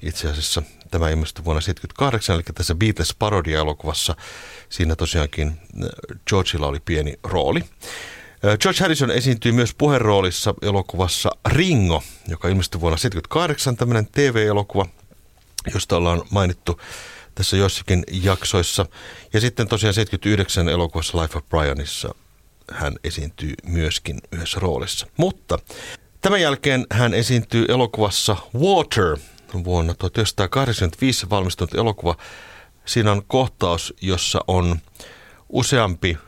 [0.02, 0.62] itse asiassa.
[0.90, 4.16] Tämä ilmestyi vuonna 1978, eli tässä Beatles parodia-elokuvassa
[4.68, 5.88] siinä tosiaankin äh,
[6.28, 7.60] Georgeilla oli pieni rooli.
[7.60, 14.86] Äh, George Harrison esiintyi myös puheroolissa elokuvassa Ringo, joka ilmestyi vuonna 1978, tämmöinen TV-elokuva,
[15.74, 16.80] josta ollaan mainittu
[17.34, 18.86] tässä jossakin jaksoissa.
[19.32, 22.14] Ja sitten tosiaan 79 elokuvassa Life of Brianissa
[22.72, 25.06] hän esiintyy myöskin yhdessä roolissa.
[25.16, 25.58] Mutta
[26.20, 29.16] tämän jälkeen hän esiintyy elokuvassa Water
[29.64, 32.16] vuonna 1985 valmistunut elokuva.
[32.84, 34.78] Siinä on kohtaus, jossa on
[35.48, 36.18] useampi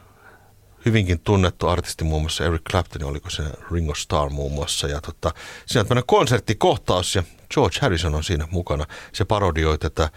[0.84, 4.88] hyvinkin tunnettu artisti, muun muassa Eric Clapton, oliko se Ringo Starr muun muassa.
[4.88, 5.32] Ja tota,
[5.66, 7.22] siinä on tämmöinen konserttikohtaus ja
[7.54, 8.86] George Harrison on siinä mukana.
[9.12, 10.10] Se parodioi tätä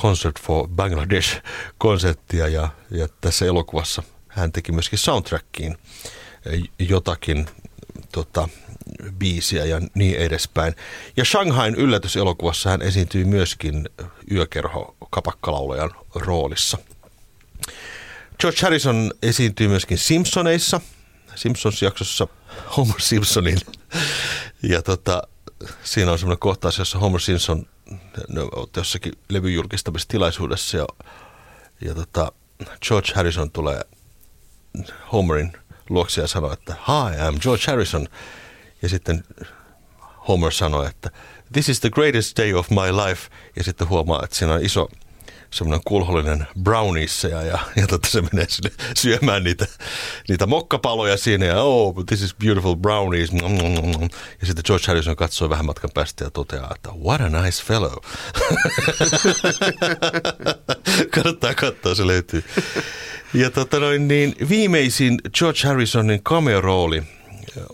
[0.00, 5.76] Concert for Bangladesh-konserttia ja, ja tässä elokuvassa hän teki myöskin soundtrackiin
[6.78, 7.46] jotakin
[8.12, 8.48] tota,
[9.18, 10.74] biisiä ja niin edespäin.
[11.16, 13.88] Ja Shanghain yllätyselokuvassa hän esiintyi myöskin
[14.30, 16.78] yökerho kapakkalaulajan roolissa.
[18.40, 20.80] George Harrison esiintyi myöskin Simpsoneissa,
[21.34, 22.28] Simpsons-jaksossa
[22.76, 23.58] Homer Simpsonin.
[24.62, 25.22] Ja tota,
[25.84, 27.66] siinä on semmoinen kohtaus, jossa Homer Simpson
[28.28, 30.86] ne ovat jossakin levyjulkistamistilaisuudessa ja,
[31.80, 32.32] ja tota,
[32.88, 33.84] George Harrison tulee
[35.12, 35.52] Homerin
[35.88, 38.08] luokse ja sanoo, että Hi, I'm George Harrison.
[38.82, 39.24] Ja sitten
[40.28, 41.10] Homer sanoi, että
[41.52, 43.30] This is the greatest day of my life.
[43.56, 44.88] Ja sitten huomaa, että siinä on iso
[45.52, 49.66] semmoinen kulhollinen browniesseja ja, ja tota, se menee sinne syömään niitä,
[50.28, 53.30] niitä mokkapaloja siinä ja oh, this is beautiful brownies.
[54.40, 57.92] Ja sitten George Harrison katsoo vähän matkan päästä ja toteaa, että what a nice fellow.
[61.14, 62.44] Kannattaa katsoa, se löytyy.
[63.34, 67.02] Ja tota noin, niin viimeisin George Harrisonin cameo-rooli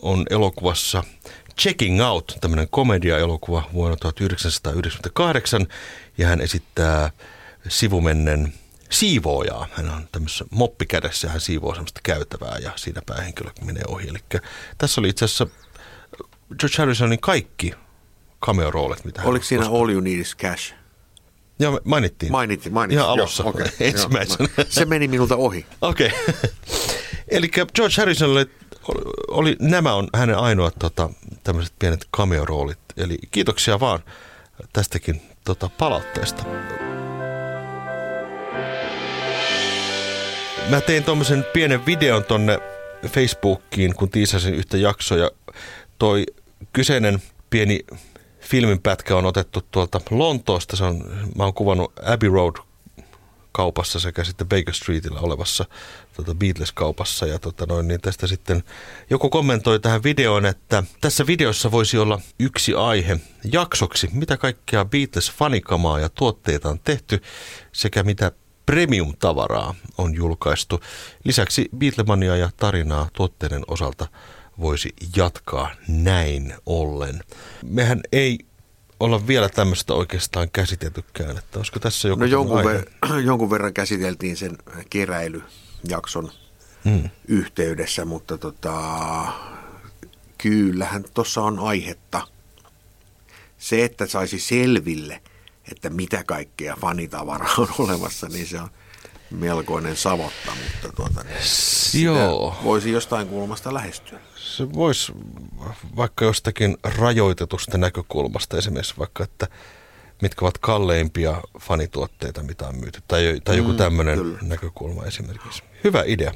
[0.03, 1.05] on elokuvassa
[1.61, 5.67] Checking Out, tämmöinen komedia-elokuva vuonna 1998,
[6.19, 7.11] ja hän esittää
[7.69, 8.55] sivumennen
[8.91, 9.69] siivoojaa.
[9.73, 14.09] Hän on tämmöisessä moppikädessä ja hän siivoo semmoista käytävää ja siinä päähenkilö menee ohi.
[14.09, 14.43] Eli
[14.79, 15.47] tässä oli itse asiassa
[16.59, 17.75] George Harrisonin kaikki
[18.47, 19.81] cameo-roolit, mitä Oliko siinä koskaan.
[19.81, 20.75] All You Need Is Cash?
[21.59, 22.33] Joo, mainittiin.
[22.33, 22.99] Mainittiin, mainittiin.
[22.99, 24.49] Ihan alussa, Joo, okay, ensimmäisenä.
[24.69, 25.67] Se meni minulta ohi.
[25.81, 26.13] Okei.
[27.29, 27.39] Okay.
[27.39, 28.47] Eli George Harrisonille
[28.89, 31.11] oli, oli, nämä on hänen ainoat tota,
[31.45, 32.79] tämmöiset pienet cameo-roolit.
[32.97, 34.01] Eli kiitoksia vaan
[34.73, 36.45] tästäkin tota, palautteesta.
[40.71, 42.59] Mä tein tuommoisen pienen videon tonne
[43.07, 45.31] Facebookiin, kun tiisasin yhtä jaksoa ja
[45.99, 46.27] toi
[46.73, 47.81] kyseinen pieni
[48.41, 50.77] filminpätkä on otettu tuolta Lontoosta.
[50.77, 51.05] Se on,
[51.37, 52.57] mä oon kuvannut Abbey Road
[53.53, 55.65] kaupassa sekä sitten Baker Streetillä olevassa
[56.17, 57.27] tota Beatles-kaupassa.
[57.27, 58.63] Ja tota noin, niin tästä sitten
[59.11, 63.21] joku kommentoi tähän videoon, että tässä videossa voisi olla yksi aihe
[63.53, 67.23] jaksoksi, mitä kaikkea Beatles-fanikamaa ja tuotteita on tehty
[67.73, 68.33] sekä mitä
[68.69, 70.81] premium-tavaraa on julkaistu.
[71.25, 74.07] Lisäksi Beatlemania ja tarinaa tuotteiden osalta
[74.61, 77.21] voisi jatkaa näin ollen.
[77.65, 78.39] Mehän ei
[79.01, 84.37] olla vielä tämmöistä oikeastaan käsiteltykään, että olisiko tässä joku No jonkun, ver- jonkun verran käsiteltiin
[84.37, 84.59] sen
[84.91, 86.31] keräilyjakson
[86.85, 87.11] hmm.
[87.29, 88.73] yhteydessä, mutta tota,
[90.39, 92.23] kyllähän tuossa on aihetta.
[93.59, 95.21] Se, että saisi selville–
[95.73, 98.69] että mitä kaikkea fanitavaraa on olemassa, niin se on
[99.31, 102.57] melkoinen savotta, mutta tuota, niin Joo.
[102.65, 104.19] voisi jostain kulmasta lähestyä.
[104.37, 105.13] Se voisi
[105.97, 109.47] vaikka jostakin rajoitetusta näkökulmasta esimerkiksi vaikka, että
[110.23, 113.01] mitkä ovat kalleimpia fanituotteita, mitä on myyty.
[113.09, 114.39] Tai, tai joku Mm, tämmöinen kyllä.
[114.43, 115.63] näkökulma esimerkiksi.
[115.85, 116.33] Hyvä idea.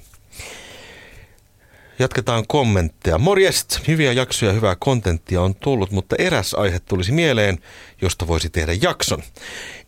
[2.02, 3.18] Jatketaan kommentteja.
[3.18, 3.88] Morjest!
[3.88, 7.58] Hyviä jaksoja ja hyvää kontenttia on tullut, mutta eräs aihe tulisi mieleen,
[8.00, 9.22] josta voisi tehdä jakson.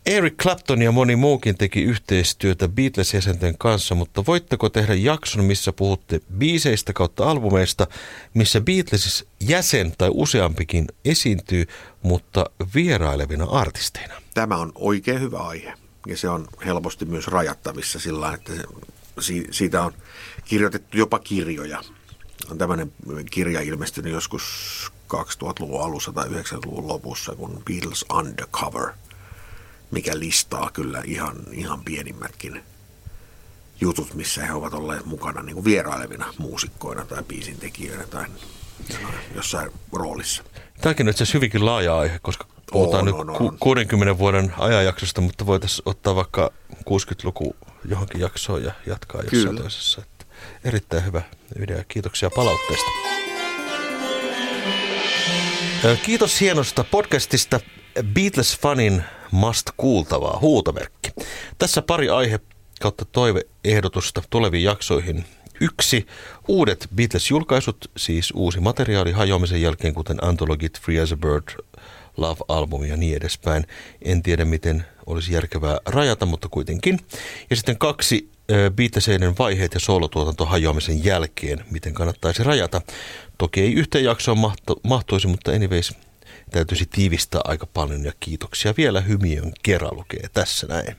[0.05, 6.21] Eric Clapton ja moni muukin teki yhteistyötä Beatles-jäsenten kanssa, mutta voitteko tehdä jakson, missä puhutte
[6.37, 7.87] biiseistä kautta albumeista,
[8.33, 11.65] missä Beatles jäsen tai useampikin esiintyy,
[12.01, 14.13] mutta vierailevina artisteina?
[14.33, 15.73] Tämä on oikein hyvä aihe
[16.07, 18.63] ja se on helposti myös rajattavissa sillä että se,
[19.19, 19.93] si, siitä on
[20.45, 21.81] kirjoitettu jopa kirjoja.
[22.51, 22.91] On tämmöinen
[23.31, 24.43] kirja ilmestynyt joskus
[25.13, 28.89] 2000-luvun alussa tai 90-luvun lopussa kuin Beatles Undercover,
[29.91, 32.63] mikä listaa kyllä ihan, ihan pienimmätkin
[33.81, 38.25] jutut, missä he ovat olleet mukana niin kuin vierailevina muusikkoina tai biisintekijöinä tai
[39.35, 40.43] jossain roolissa.
[40.81, 43.57] Tämäkin on itse asiassa hyvinkin laaja aihe, koska puhutaan On, nyt on, ku- on.
[43.59, 47.55] 60 vuoden ajanjaksosta, mutta voitaisiin ottaa vaikka 60-luku
[47.89, 49.61] johonkin jaksoon ja jatkaa jossain Kyllä.
[49.61, 50.01] toisessa.
[50.63, 51.21] Erittäin hyvä
[51.63, 51.83] idea.
[51.87, 52.91] Kiitoksia palautteesta.
[56.03, 57.59] Kiitos hienosta podcastista.
[58.13, 61.11] Beatles Fanin must kuultavaa huutomerkki.
[61.57, 62.39] Tässä pari aihe
[62.81, 65.25] kautta toiveehdotusta tuleviin jaksoihin.
[65.61, 66.07] Yksi,
[66.47, 71.63] uudet Beatles-julkaisut, siis uusi materiaali hajoamisen jälkeen, kuten Antologit, Free as a Bird,
[72.17, 73.67] Love-albumi ja niin edespäin.
[74.01, 76.99] En tiedä, miten olisi järkevää rajata, mutta kuitenkin.
[77.49, 82.81] Ja sitten kaksi, ö, Beatleseiden vaiheet ja soolotuotanto hajoamisen jälkeen, miten kannattaisi rajata.
[83.37, 84.37] Toki ei yhteen jaksoon
[84.83, 85.93] mahtuisi, mutta anyways,
[86.51, 90.95] täytyisi tiivistää aika paljon ja kiitoksia vielä hymiön kerran lukee tässä näin.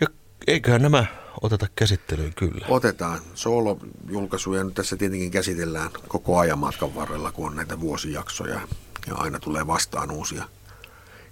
[0.00, 0.06] Ja
[0.46, 1.06] eiköhän nämä
[1.40, 2.66] oteta käsittelyyn kyllä.
[2.68, 3.20] Otetaan.
[3.34, 8.60] Soolo-julkaisuja nyt tässä tietenkin käsitellään koko ajan matkan varrella, kun on näitä vuosijaksoja
[9.06, 10.44] ja aina tulee vastaan uusia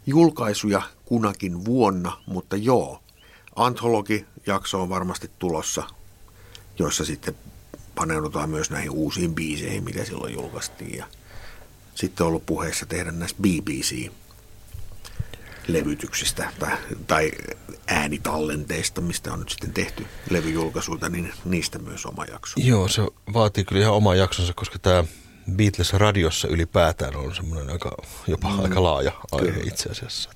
[0.07, 3.03] julkaisuja kunakin vuonna, mutta joo,
[3.57, 5.83] Anthology-jakso on varmasti tulossa,
[6.79, 7.37] jossa sitten
[7.95, 11.07] paneudutaan myös näihin uusiin biiseihin, mitä silloin julkaistiin ja
[11.95, 14.11] sitten on ollut puheessa tehdä näistä BBC
[15.69, 17.33] levytyksistä tai, tai
[17.87, 22.61] äänitallenteista, mistä on nyt sitten tehty levyjulkaisuita, niin niistä myös oma jakso.
[22.61, 25.05] Joo, se vaatii kyllä ihan oma jaksonsa, koska tämä
[25.53, 28.61] Beatles radiossa ylipäätään on semmoinen aika, jopa mm.
[28.61, 29.69] aika laaja aihe Kyllä.
[29.69, 30.31] itse asiassa.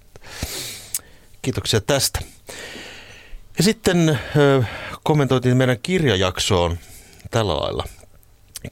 [1.42, 2.20] Kiitoksia tästä.
[3.60, 4.18] Ja sitten
[5.02, 6.78] kommentoitiin meidän kirjajaksoon
[7.30, 7.84] tällä lailla.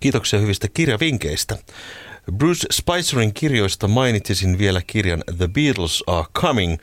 [0.01, 1.59] Kiitoksia hyvistä kirjavinkeistä.
[2.33, 6.79] Bruce Spicerin kirjoista mainitsisin vielä kirjan The Beatles Are Coming,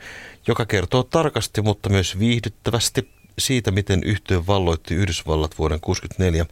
[0.46, 6.46] joka kertoo tarkasti, mutta myös viihdyttävästi siitä, miten yhtiö valloitti Yhdysvallat vuoden 1964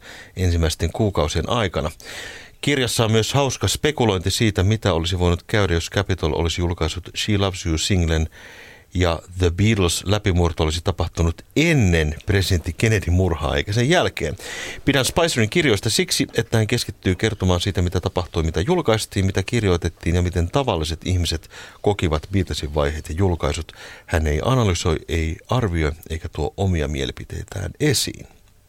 [0.45, 1.91] ensimmäisten kuukausien aikana.
[2.61, 7.37] Kirjassa on myös hauska spekulointi siitä, mitä olisi voinut käydä, jos Capitol olisi julkaissut She
[7.37, 8.29] Loves You singlen
[8.95, 14.37] ja The Beatles läpimurto olisi tapahtunut ennen presidentti Kennedyn murhaa eikä sen jälkeen.
[14.85, 20.15] Pidän Spicerin kirjoista siksi, että hän keskittyy kertomaan siitä, mitä tapahtui, mitä julkaistiin, mitä kirjoitettiin
[20.15, 21.49] ja miten tavalliset ihmiset
[21.81, 23.71] kokivat Beatlesin vaiheet ja julkaisut.
[24.05, 28.27] Hän ei analysoi, ei arvioi eikä tuo omia mielipiteitään esiin.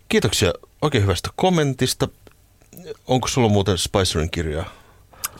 [0.09, 2.09] Kiitoksia oikein hyvästä kommentista.
[3.07, 4.71] Onko sulla muuten Spicerin kirjaa?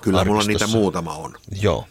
[0.01, 0.79] Kyllä mulla niitä arkistossa?
[0.79, 1.87] muutama on, Joo.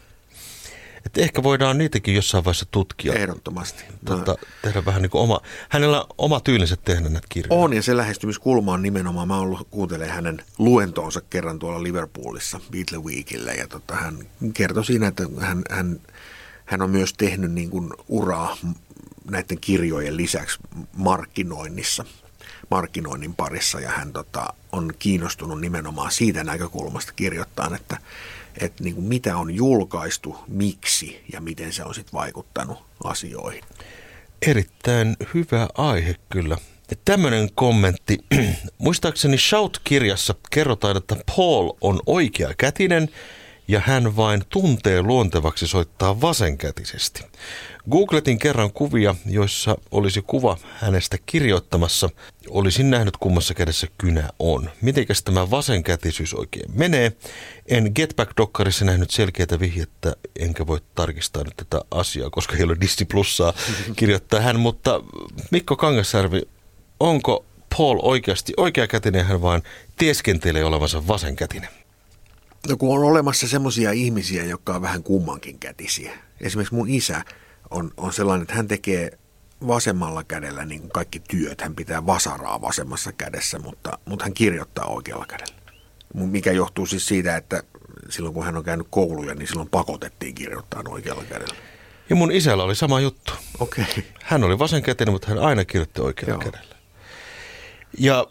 [1.06, 3.14] Et ehkä voidaan niitäkin jossain vaiheessa tutkia.
[3.14, 3.84] ehdottomasti.
[4.06, 7.64] Tota, tehdä vähän niin kuin oma, hänellä on oma tyylinsä tehdä näitä kirjoja.
[7.64, 12.98] On ja se lähestymiskulma on nimenomaan, mä ollut kuuntelemaan hänen luentoonsa kerran tuolla Liverpoolissa Beatle
[12.98, 14.18] Weekillä ja tota, hän
[14.54, 16.00] kertoi siinä, että hän, hän,
[16.66, 18.58] hän on myös tehnyt niin kuin uraa
[19.32, 20.60] näiden kirjojen lisäksi
[20.98, 22.06] markkinoinnissa,
[22.72, 27.98] markkinoinnin parissa ja hän tota, on kiinnostunut nimenomaan siitä näkökulmasta kirjoittaa, että,
[28.62, 33.62] että niin kuin mitä on julkaistu, miksi ja miten se on sitten vaikuttanut asioihin.
[34.48, 36.58] Erittäin hyvä aihe kyllä.
[37.06, 38.18] Tämmöinen kommentti.
[38.78, 43.10] Muistaakseni Shout-kirjassa kerrotaan, että Paul on oikea kätinen
[43.68, 47.24] ja hän vain tuntee luontevaksi soittaa vasenkätisesti.
[47.92, 52.10] Googletin kerran kuvia, joissa olisi kuva hänestä kirjoittamassa.
[52.50, 54.70] Olisin nähnyt kummassa kädessä kynä on.
[54.82, 57.12] Mitenkäs tämä vasenkätisyys oikein menee?
[57.68, 62.78] En Get Back-dokkarissa nähnyt selkeää vihjettä, enkä voi tarkistaa nyt tätä asiaa, koska ei ole
[62.82, 63.54] Disney Plussaa
[63.96, 64.60] kirjoittaa hän.
[64.60, 65.02] Mutta
[65.52, 66.42] Mikko Kangasjärvi,
[67.00, 67.46] onko
[67.78, 69.62] Paul oikeasti oikeakätinen hän vaan
[69.98, 71.85] tieskentelee olevansa vasenkätinen?
[72.70, 76.12] No kun on olemassa semmoisia ihmisiä, jotka on vähän kummankin kätisiä.
[76.42, 77.22] Esimerkiksi mun isä
[77.70, 79.12] on, on sellainen, että hän tekee
[79.68, 81.62] vasemmalla kädellä niin kaikki työt.
[81.62, 85.56] Hän pitää vasaraa vasemmassa kädessä, mutta, mutta hän kirjoittaa oikealla kädellä.
[86.14, 87.64] Mikä johtuu siis siitä, että
[88.10, 91.56] silloin kun hän on käynyt kouluja, niin silloin pakotettiin kirjoittaa oikealla kädellä.
[92.10, 93.34] Ja mun isällä oli sama juttu.
[93.60, 93.86] Okei.
[93.92, 94.04] Okay.
[94.24, 96.52] Hän oli vasenkätinen, mutta hän aina kirjoitti oikealla Joo.
[96.52, 96.76] kädellä.
[98.00, 98.28] Ja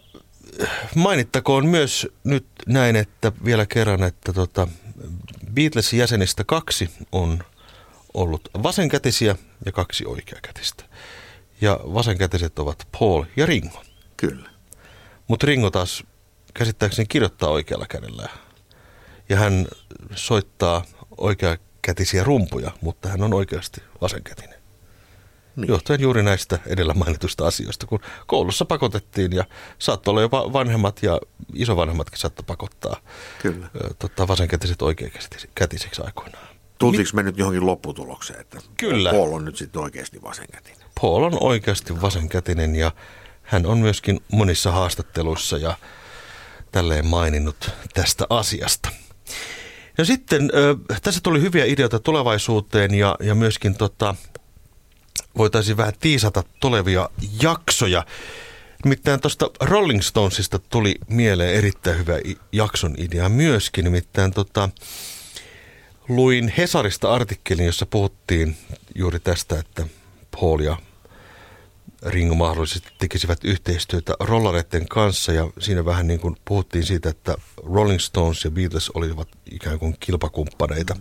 [0.94, 4.68] mainittakoon myös nyt näin, että vielä kerran, että tota,
[5.54, 7.44] Beatlesin jäsenistä kaksi on
[8.14, 9.36] ollut vasenkätisiä
[9.66, 10.84] ja kaksi oikeakätistä.
[11.60, 13.82] Ja vasenkätiset ovat Paul ja Ringo.
[14.16, 14.50] Kyllä.
[15.28, 16.04] Mutta Ringo taas
[16.54, 18.28] käsittääkseni kirjoittaa oikealla kädellä.
[19.28, 19.66] Ja hän
[20.14, 20.84] soittaa
[21.18, 24.63] oikeakätisiä rumpuja, mutta hän on oikeasti vasenkätinen.
[25.56, 25.68] Niin.
[25.68, 29.44] Johtuen juuri näistä edellä mainituista asioista, kun koulussa pakotettiin ja
[29.78, 31.20] saattoi olla jopa vanhemmat ja
[31.54, 32.96] isovanhemmatkin saattoi pakottaa
[33.42, 33.66] Kyllä.
[33.98, 36.46] Tota, vasenkätiset oikeakätiseksi aikoinaan.
[36.78, 39.10] Tultiinko me nyt johonkin lopputulokseen, että Kyllä.
[39.10, 40.88] Paul on nyt sitten oikeasti vasenkätinen?
[41.00, 42.92] Paul on oikeasti vasenkätinen ja
[43.42, 45.76] hän on myöskin monissa haastatteluissa ja
[46.72, 48.88] tälleen maininnut tästä asiasta.
[49.98, 50.42] Ja sitten
[50.90, 54.14] äh, tässä tuli hyviä ideoita tulevaisuuteen ja, ja myöskin tota,
[55.38, 57.10] voitaisiin vähän tiisata tulevia
[57.42, 58.06] jaksoja.
[58.84, 62.14] Nimittäin tuosta Rolling Stonesista tuli mieleen erittäin hyvä
[62.52, 63.84] jakson idea myöskin.
[63.84, 64.68] Nimittäin tota,
[66.08, 68.56] luin Hesarista artikkelin, jossa puhuttiin
[68.94, 69.86] juuri tästä, että
[70.30, 70.76] Paul ja
[72.06, 77.34] Ringo mahdollisesti tekisivät yhteistyötä rollareiden kanssa ja siinä vähän niin kuin puhuttiin siitä, että
[77.74, 80.96] Rolling Stones ja Beatles olivat ikään kuin kilpakumppaneita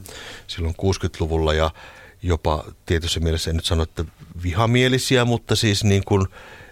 [0.48, 1.72] silloin 60-luvulla ja
[2.24, 4.06] jopa tietyssä mielessä, en nyt sano, että
[4.44, 6.28] vihamielisiä, mutta siis niin kuin,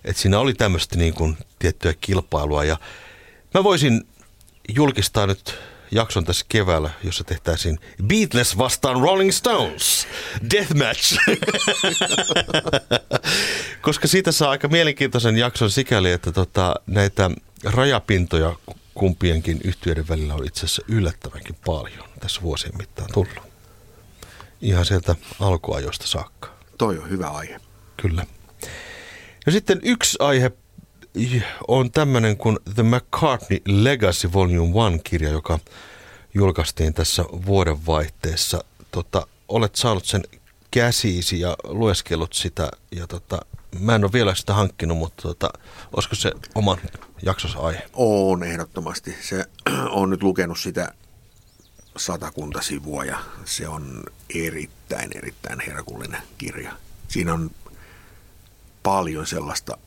[0.05, 2.77] että siinä oli tämmöistä niin kuin tiettyä kilpailua ja
[3.53, 4.07] mä voisin
[4.75, 5.55] julkistaa nyt
[5.91, 10.07] jakson tässä keväällä, jossa tehtäisiin Beatles vastaan Rolling Stones.
[10.51, 11.17] Deathmatch.
[13.81, 17.31] Koska siitä saa aika mielenkiintoisen jakson sikäli, että tota, näitä
[17.63, 18.55] rajapintoja
[18.93, 23.50] kumpienkin yhtiöiden välillä on itse asiassa yllättävänkin paljon tässä vuosien mittaan tullut.
[24.61, 26.49] Ihan sieltä alkuajoista saakka.
[26.77, 27.59] Toi on hyvä aihe.
[27.97, 28.25] Kyllä.
[29.45, 30.51] Ja sitten yksi aihe
[31.67, 35.59] on tämmöinen kuin The McCartney Legacy Volume 1-kirja, joka
[36.33, 38.63] julkaistiin tässä vuodenvaihteessa.
[38.91, 40.23] Tota, olet saanut sen
[40.71, 43.39] käsiisi ja lueskellut sitä ja tota,
[43.79, 45.49] mä en ole vielä sitä hankkinut, mutta tota,
[45.93, 46.77] olisiko se oman
[47.25, 47.83] jaksossa aihe?
[47.93, 49.15] On ehdottomasti.
[49.21, 49.45] Se
[49.99, 50.93] on nyt lukenut sitä
[51.97, 54.03] satakunta sivua ja se on
[54.35, 56.71] erittäin, erittäin herkullinen kirja.
[57.07, 57.51] Siinä on
[58.83, 59.77] paljon sellaista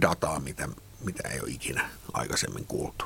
[0.00, 0.68] dataa, mitä,
[1.04, 3.04] mitä ei ole ikinä aikaisemmin kuultu.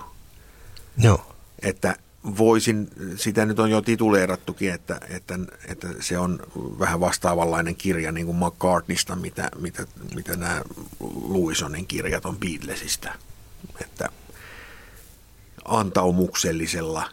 [0.98, 1.34] Joo.
[1.62, 1.96] Että
[2.38, 6.40] voisin, sitä nyt on jo tituleerattukin, että, että, että se on
[6.78, 10.62] vähän vastaavanlainen kirja niin kuin McCartneysta, mitä, mitä, mitä nämä
[11.28, 13.12] Louisonin kirjat on Beatlesista.
[13.80, 14.08] Että
[15.64, 17.10] antaumuksellisella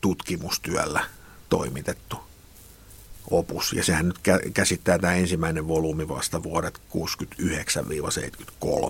[0.00, 1.04] tutkimustyöllä
[1.48, 2.16] toimitettu
[3.30, 3.72] opus.
[3.72, 4.18] Ja sehän nyt
[4.54, 6.80] käsittää tämä ensimmäinen volyymi vasta vuodet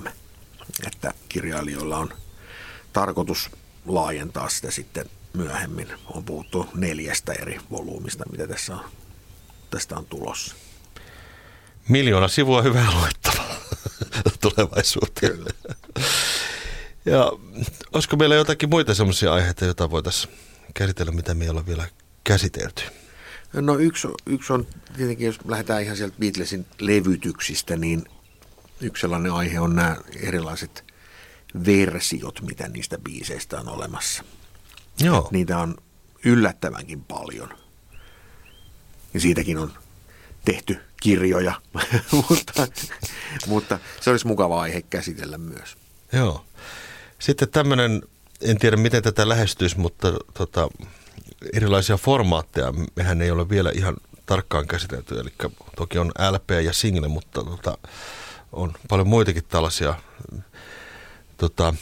[0.06, 0.10] 69-73.
[0.86, 2.12] Että kirjailijoilla on
[2.92, 3.50] tarkoitus
[3.86, 5.88] laajentaa sitä sitten myöhemmin.
[6.06, 8.84] On puhuttu neljästä eri volyymista, mitä tässä on,
[9.70, 10.54] tästä on tulossa.
[11.88, 13.56] Miljoona sivua hyvää luettavaa
[14.40, 15.32] tulevaisuuteen.
[15.32, 15.50] Kyllä.
[17.04, 17.32] Ja
[17.92, 20.34] olisiko meillä jotakin muita sellaisia aiheita, joita voitaisiin
[20.74, 21.88] käsitellä, mitä me ei ole vielä
[22.24, 22.83] käsitelty?
[23.52, 28.04] No yksi, yksi on tietenkin, jos lähdetään ihan sieltä Beatlesin levytyksistä, niin
[28.80, 30.85] yksi sellainen aihe on nämä erilaiset
[31.66, 34.24] versiot, mitä niistä biiseistä on olemassa.
[35.00, 35.28] Joo.
[35.33, 35.76] Niitä on
[36.24, 37.48] yllättävänkin paljon.
[39.14, 39.72] Ja siitäkin on
[40.44, 41.61] tehty kirjoja,
[42.28, 42.66] mutta,
[43.46, 45.76] mutta se olisi mukava aihe käsitellä myös.
[46.12, 46.44] Joo.
[47.18, 48.02] Sitten tämmöinen,
[48.42, 50.68] en tiedä miten tätä lähestyisi, mutta tota,
[51.53, 55.20] erilaisia formaatteja mehän ei ole vielä ihan tarkkaan käsitelty.
[55.20, 55.33] Eli
[55.76, 57.79] toki on LP ja single, mutta tota,
[58.53, 59.94] on paljon muitakin tällaisia
[61.37, 61.74] tota,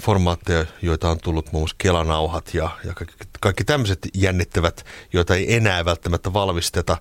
[0.00, 5.54] formaatteja, joita on tullut muun muassa kelanauhat ja, ja kaikki, kaikki tämmöiset jännittävät, joita ei
[5.54, 6.96] enää välttämättä valmisteta,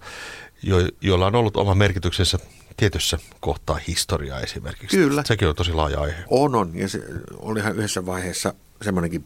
[0.64, 2.40] jo, joilla on ollut oma merkityksensä
[2.78, 4.98] tietyssä kohtaa historiaa esimerkiksi.
[4.98, 5.24] Kyllä.
[5.26, 6.24] Sekin on tosi laaja aihe.
[6.28, 6.72] On, on.
[6.78, 7.02] Ja se
[7.38, 9.26] olihan yhdessä vaiheessa semmoinenkin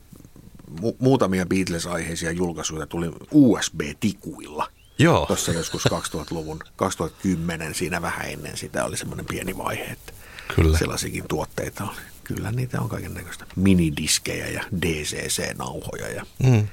[0.81, 4.69] mu- muutamia Beatles-aiheisia julkaisuja tuli USB-tikuilla.
[4.99, 5.25] Joo.
[5.25, 10.13] Tuossa joskus 2000-luvun, 2010 siinä vähän ennen sitä oli semmoinen pieni vaihe, että
[10.55, 10.77] Kyllä.
[10.77, 12.01] sellaisiakin tuotteita oli.
[12.23, 16.67] Kyllä niitä on kaiken näköistä minidiskejä ja DCC-nauhoja ja mm.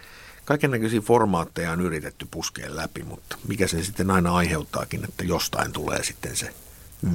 [0.45, 5.73] kaiken näköisiä formaatteja on yritetty puskea läpi, mutta mikä se sitten aina aiheuttaakin, että jostain
[5.73, 6.55] tulee sitten se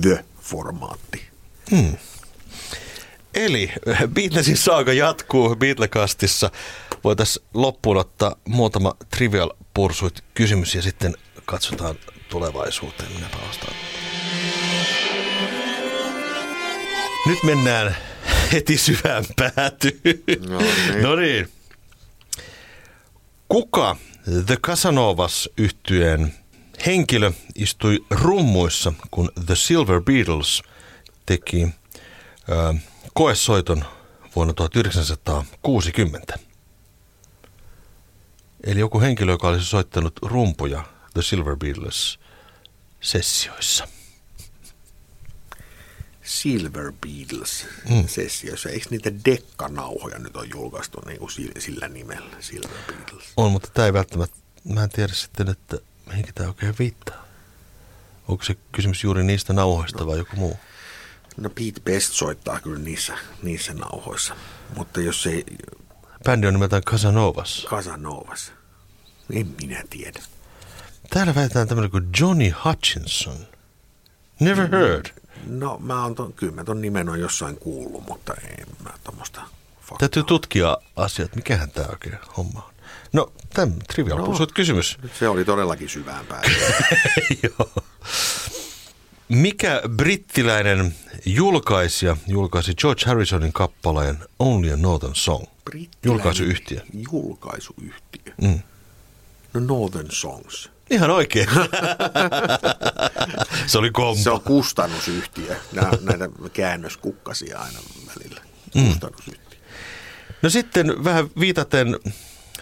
[0.01, 1.22] The-formaatti.
[1.72, 1.97] Hmm.
[3.36, 3.72] Eli
[4.14, 6.52] Beatlesin saaga jatkuu Beatlekastissa.
[7.04, 11.16] Voitaisiin loppuun ottaa muutama trivial pursuit kysymys ja sitten
[11.46, 11.96] katsotaan
[12.30, 13.12] tulevaisuuteen.
[13.12, 13.74] Minäpä vastaan.
[17.26, 17.98] Nyt mennään
[18.54, 20.24] heti syvään päätyyn.
[20.50, 21.02] No niin.
[21.04, 21.50] no niin.
[23.50, 23.96] Kuka
[24.46, 26.34] The Casanovas yhtyeen
[26.86, 30.64] henkilö istui rummuissa, kun The Silver Beatles
[31.26, 31.68] teki
[32.50, 32.74] ö,
[33.16, 33.86] koesoiton
[34.36, 36.39] vuonna 1960.
[38.63, 42.20] Eli joku henkilö, joka olisi soittanut rumpuja The Silver Beatles
[43.01, 43.88] sessioissa.
[46.24, 48.07] Silver Beatles mm.
[48.07, 48.70] sessioissa.
[48.70, 53.26] Eikö niitä dekkanauhoja nyt on julkaistu niin kuin sillä, nimellä, Silver Beatles?
[53.38, 57.26] On, mutta tämä ei välttämättä, mä en tiedä sitten, että mihin tämä oikein viittaa.
[58.28, 60.07] Onko se kysymys juuri niistä nauhoista no.
[60.07, 60.59] vai joku muu?
[61.38, 64.36] No Pete Best soittaa kyllä niissä, niissä nauhoissa,
[64.78, 65.46] mutta jos ei...
[66.24, 67.68] Bändi on nimeltään Casanovas.
[67.70, 68.54] Casanovas.
[69.34, 70.20] En minä tiedä.
[71.10, 73.48] Täällä väitetään tämmöinen kuin Johnny Hutchinson.
[74.40, 75.06] Never heard.
[75.48, 79.42] No mä oon ton, kyllä mä ton nimen on jossain kuullut, mutta en mä tommoista
[79.82, 79.98] faktaa.
[80.00, 82.76] Täytyy tutkia asiat, mikähän tämä oikein homma on.
[83.14, 84.98] No, tämä trivial no, kysymys.
[85.20, 86.52] Se oli todellakin syvään päin.
[87.44, 87.72] Joo.
[89.30, 90.96] Mikä brittiläinen
[91.26, 95.46] julkaisija julkaisi George Harrisonin kappaleen Only a Northern Song?
[96.06, 96.82] Julkaisuyhtiö.
[97.12, 98.34] Julkaisuyhtiö.
[98.42, 98.60] Mm.
[99.54, 100.70] No Northern Songs.
[100.90, 101.48] Ihan oikein.
[103.68, 104.24] se oli kompo.
[104.24, 105.56] Se on kustannusyhtiö.
[105.72, 108.42] Nämä, näitä käännöskukkasia aina välillä.
[108.76, 108.88] Mm.
[108.88, 109.60] Kustannusyhtiö.
[110.42, 112.00] No sitten vähän viitaten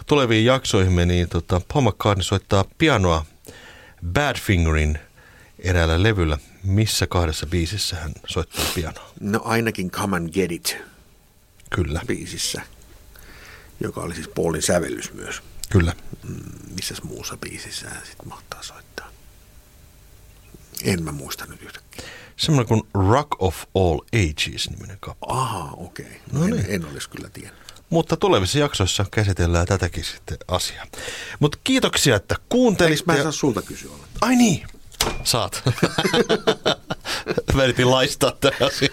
[0.06, 3.26] tuleviin jaksoihin, niin tota, Paul McCartney soittaa pianoa
[4.12, 4.98] Badfingerin
[5.64, 6.38] eräällä levyllä.
[6.64, 9.10] Missä kahdessa biisissä hän soittaa pianoa?
[9.20, 10.76] No ainakin Come and Get It.
[11.70, 12.00] Kyllä.
[12.06, 12.62] Biisissä,
[13.80, 15.42] joka oli siis Paulin sävellys myös.
[15.70, 15.92] Kyllä.
[16.28, 16.34] Mm,
[16.74, 19.08] missäs muussa biisissä hän sitten mahtaa soittaa?
[20.84, 22.04] En mä muista nyt yhtäkkiä.
[22.36, 25.40] Semmoinen kuin Rock of All Ages niminen kappale.
[25.40, 26.06] Aha, okei.
[26.06, 26.18] Okay.
[26.32, 26.66] No, no en, niin.
[26.68, 27.64] en olisi kyllä tiennyt.
[27.90, 30.86] Mutta tulevissa jaksoissa käsitellään tätäkin sitten asiaa.
[31.40, 32.98] Mutta kiitoksia, että kuuntelit.
[32.98, 33.90] Eikö mä saa sulta kysyä?
[34.20, 34.66] Ai niin,
[35.24, 35.62] saat.
[37.54, 38.90] mä yritin laistaa tämän asian.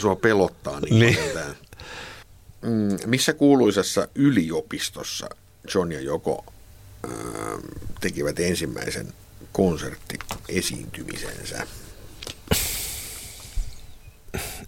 [0.00, 1.18] sua, pelottaa niin, niin.
[1.34, 1.54] Tämä.
[2.62, 5.28] Mm, missä kuuluisessa yliopistossa
[5.74, 6.44] John ja Joko
[7.04, 7.10] äh,
[8.00, 9.12] tekivät ensimmäisen
[9.52, 11.66] konserttiesiintymisensä?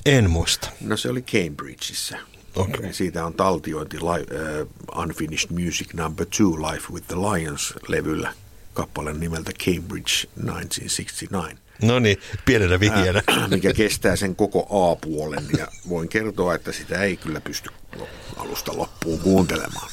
[0.07, 0.69] En muista.
[0.81, 2.17] No se oli Cambridgeissa.
[2.57, 2.93] Okay.
[2.93, 4.03] Siitä on taltiointi uh,
[5.03, 8.35] Unfinished Music Number 2 Life with the Lions-levyllä
[8.77, 10.13] kappaleen nimeltä Cambridge
[10.47, 11.59] 1969.
[11.83, 13.23] No niin, pienenä vihjeenä.
[13.31, 17.71] Äh, mikä kestää sen koko A-puolen ja voin kertoa, että sitä ei kyllä pysty
[18.37, 19.91] alusta loppuun kuuntelemaan.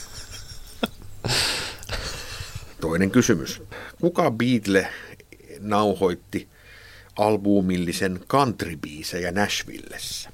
[2.82, 3.62] Toinen kysymys.
[4.02, 4.88] Kuka Beatle
[5.60, 6.48] nauhoitti
[7.16, 10.30] albumillisen countrybiisejä Nashvillessä?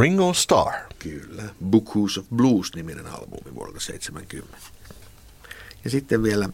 [0.00, 0.74] Ringo Starr.
[0.98, 1.42] Kyllä.
[1.64, 4.58] Books of Blues-niminen albumi vuodelta 70.
[5.84, 6.48] Ja sitten vielä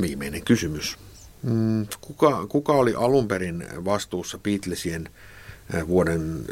[0.00, 0.98] viimeinen kysymys.
[1.42, 5.08] Mm, kuka, kuka oli alun perin vastuussa Beatlesien
[5.74, 6.44] äh, vuoden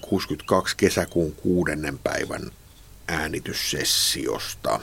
[0.00, 2.50] 62 äh, kesäkuun kuudennen päivän
[3.08, 4.80] äänityssessiosta?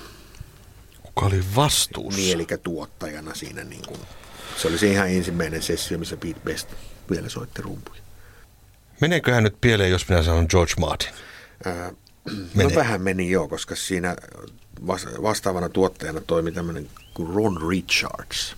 [1.03, 2.19] Kuka oli vastuussa?
[2.19, 3.63] Niin, eli tuottajana siinä.
[3.63, 3.99] Niin kuin,
[4.57, 6.69] se oli se ihan ensimmäinen sessio, missä Pete Best
[7.09, 8.01] vielä soitti rumpuja.
[9.01, 11.09] Meneeköhän nyt pieleen, jos minä sanon George Martin?
[11.65, 11.91] Ää,
[12.55, 14.15] no vähän meni jo, koska siinä
[15.21, 18.55] vastaavana tuottajana toimi tämmöinen kuin Ron Richards,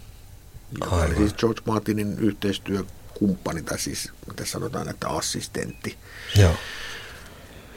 [0.79, 5.97] joka oli siis George Martinin yhteistyökumppani, tai siis mitä sanotaan, että assistentti.
[6.35, 6.55] Joo.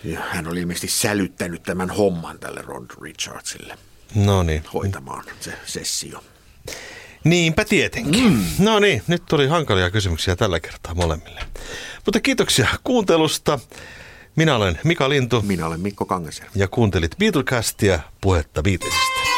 [0.05, 3.79] Ja hän oli ilmeisesti sälyttänyt tämän homman tälle Ron Richardsille
[4.15, 4.65] no niin.
[4.75, 6.25] hoitamaan se sessio.
[7.25, 8.25] Niinpä tietenkin.
[8.25, 8.45] Mm.
[8.59, 11.41] No niin, nyt tuli hankalia kysymyksiä tällä kertaa molemmille.
[12.07, 13.59] Mutta kiitoksia kuuntelusta.
[14.37, 15.43] Minä olen Mika Lintu.
[15.43, 16.53] Minä olen Mikko Kangasjärvi.
[16.55, 19.32] Ja kuuntelit Beatlecastia, puhetta Beatlesista.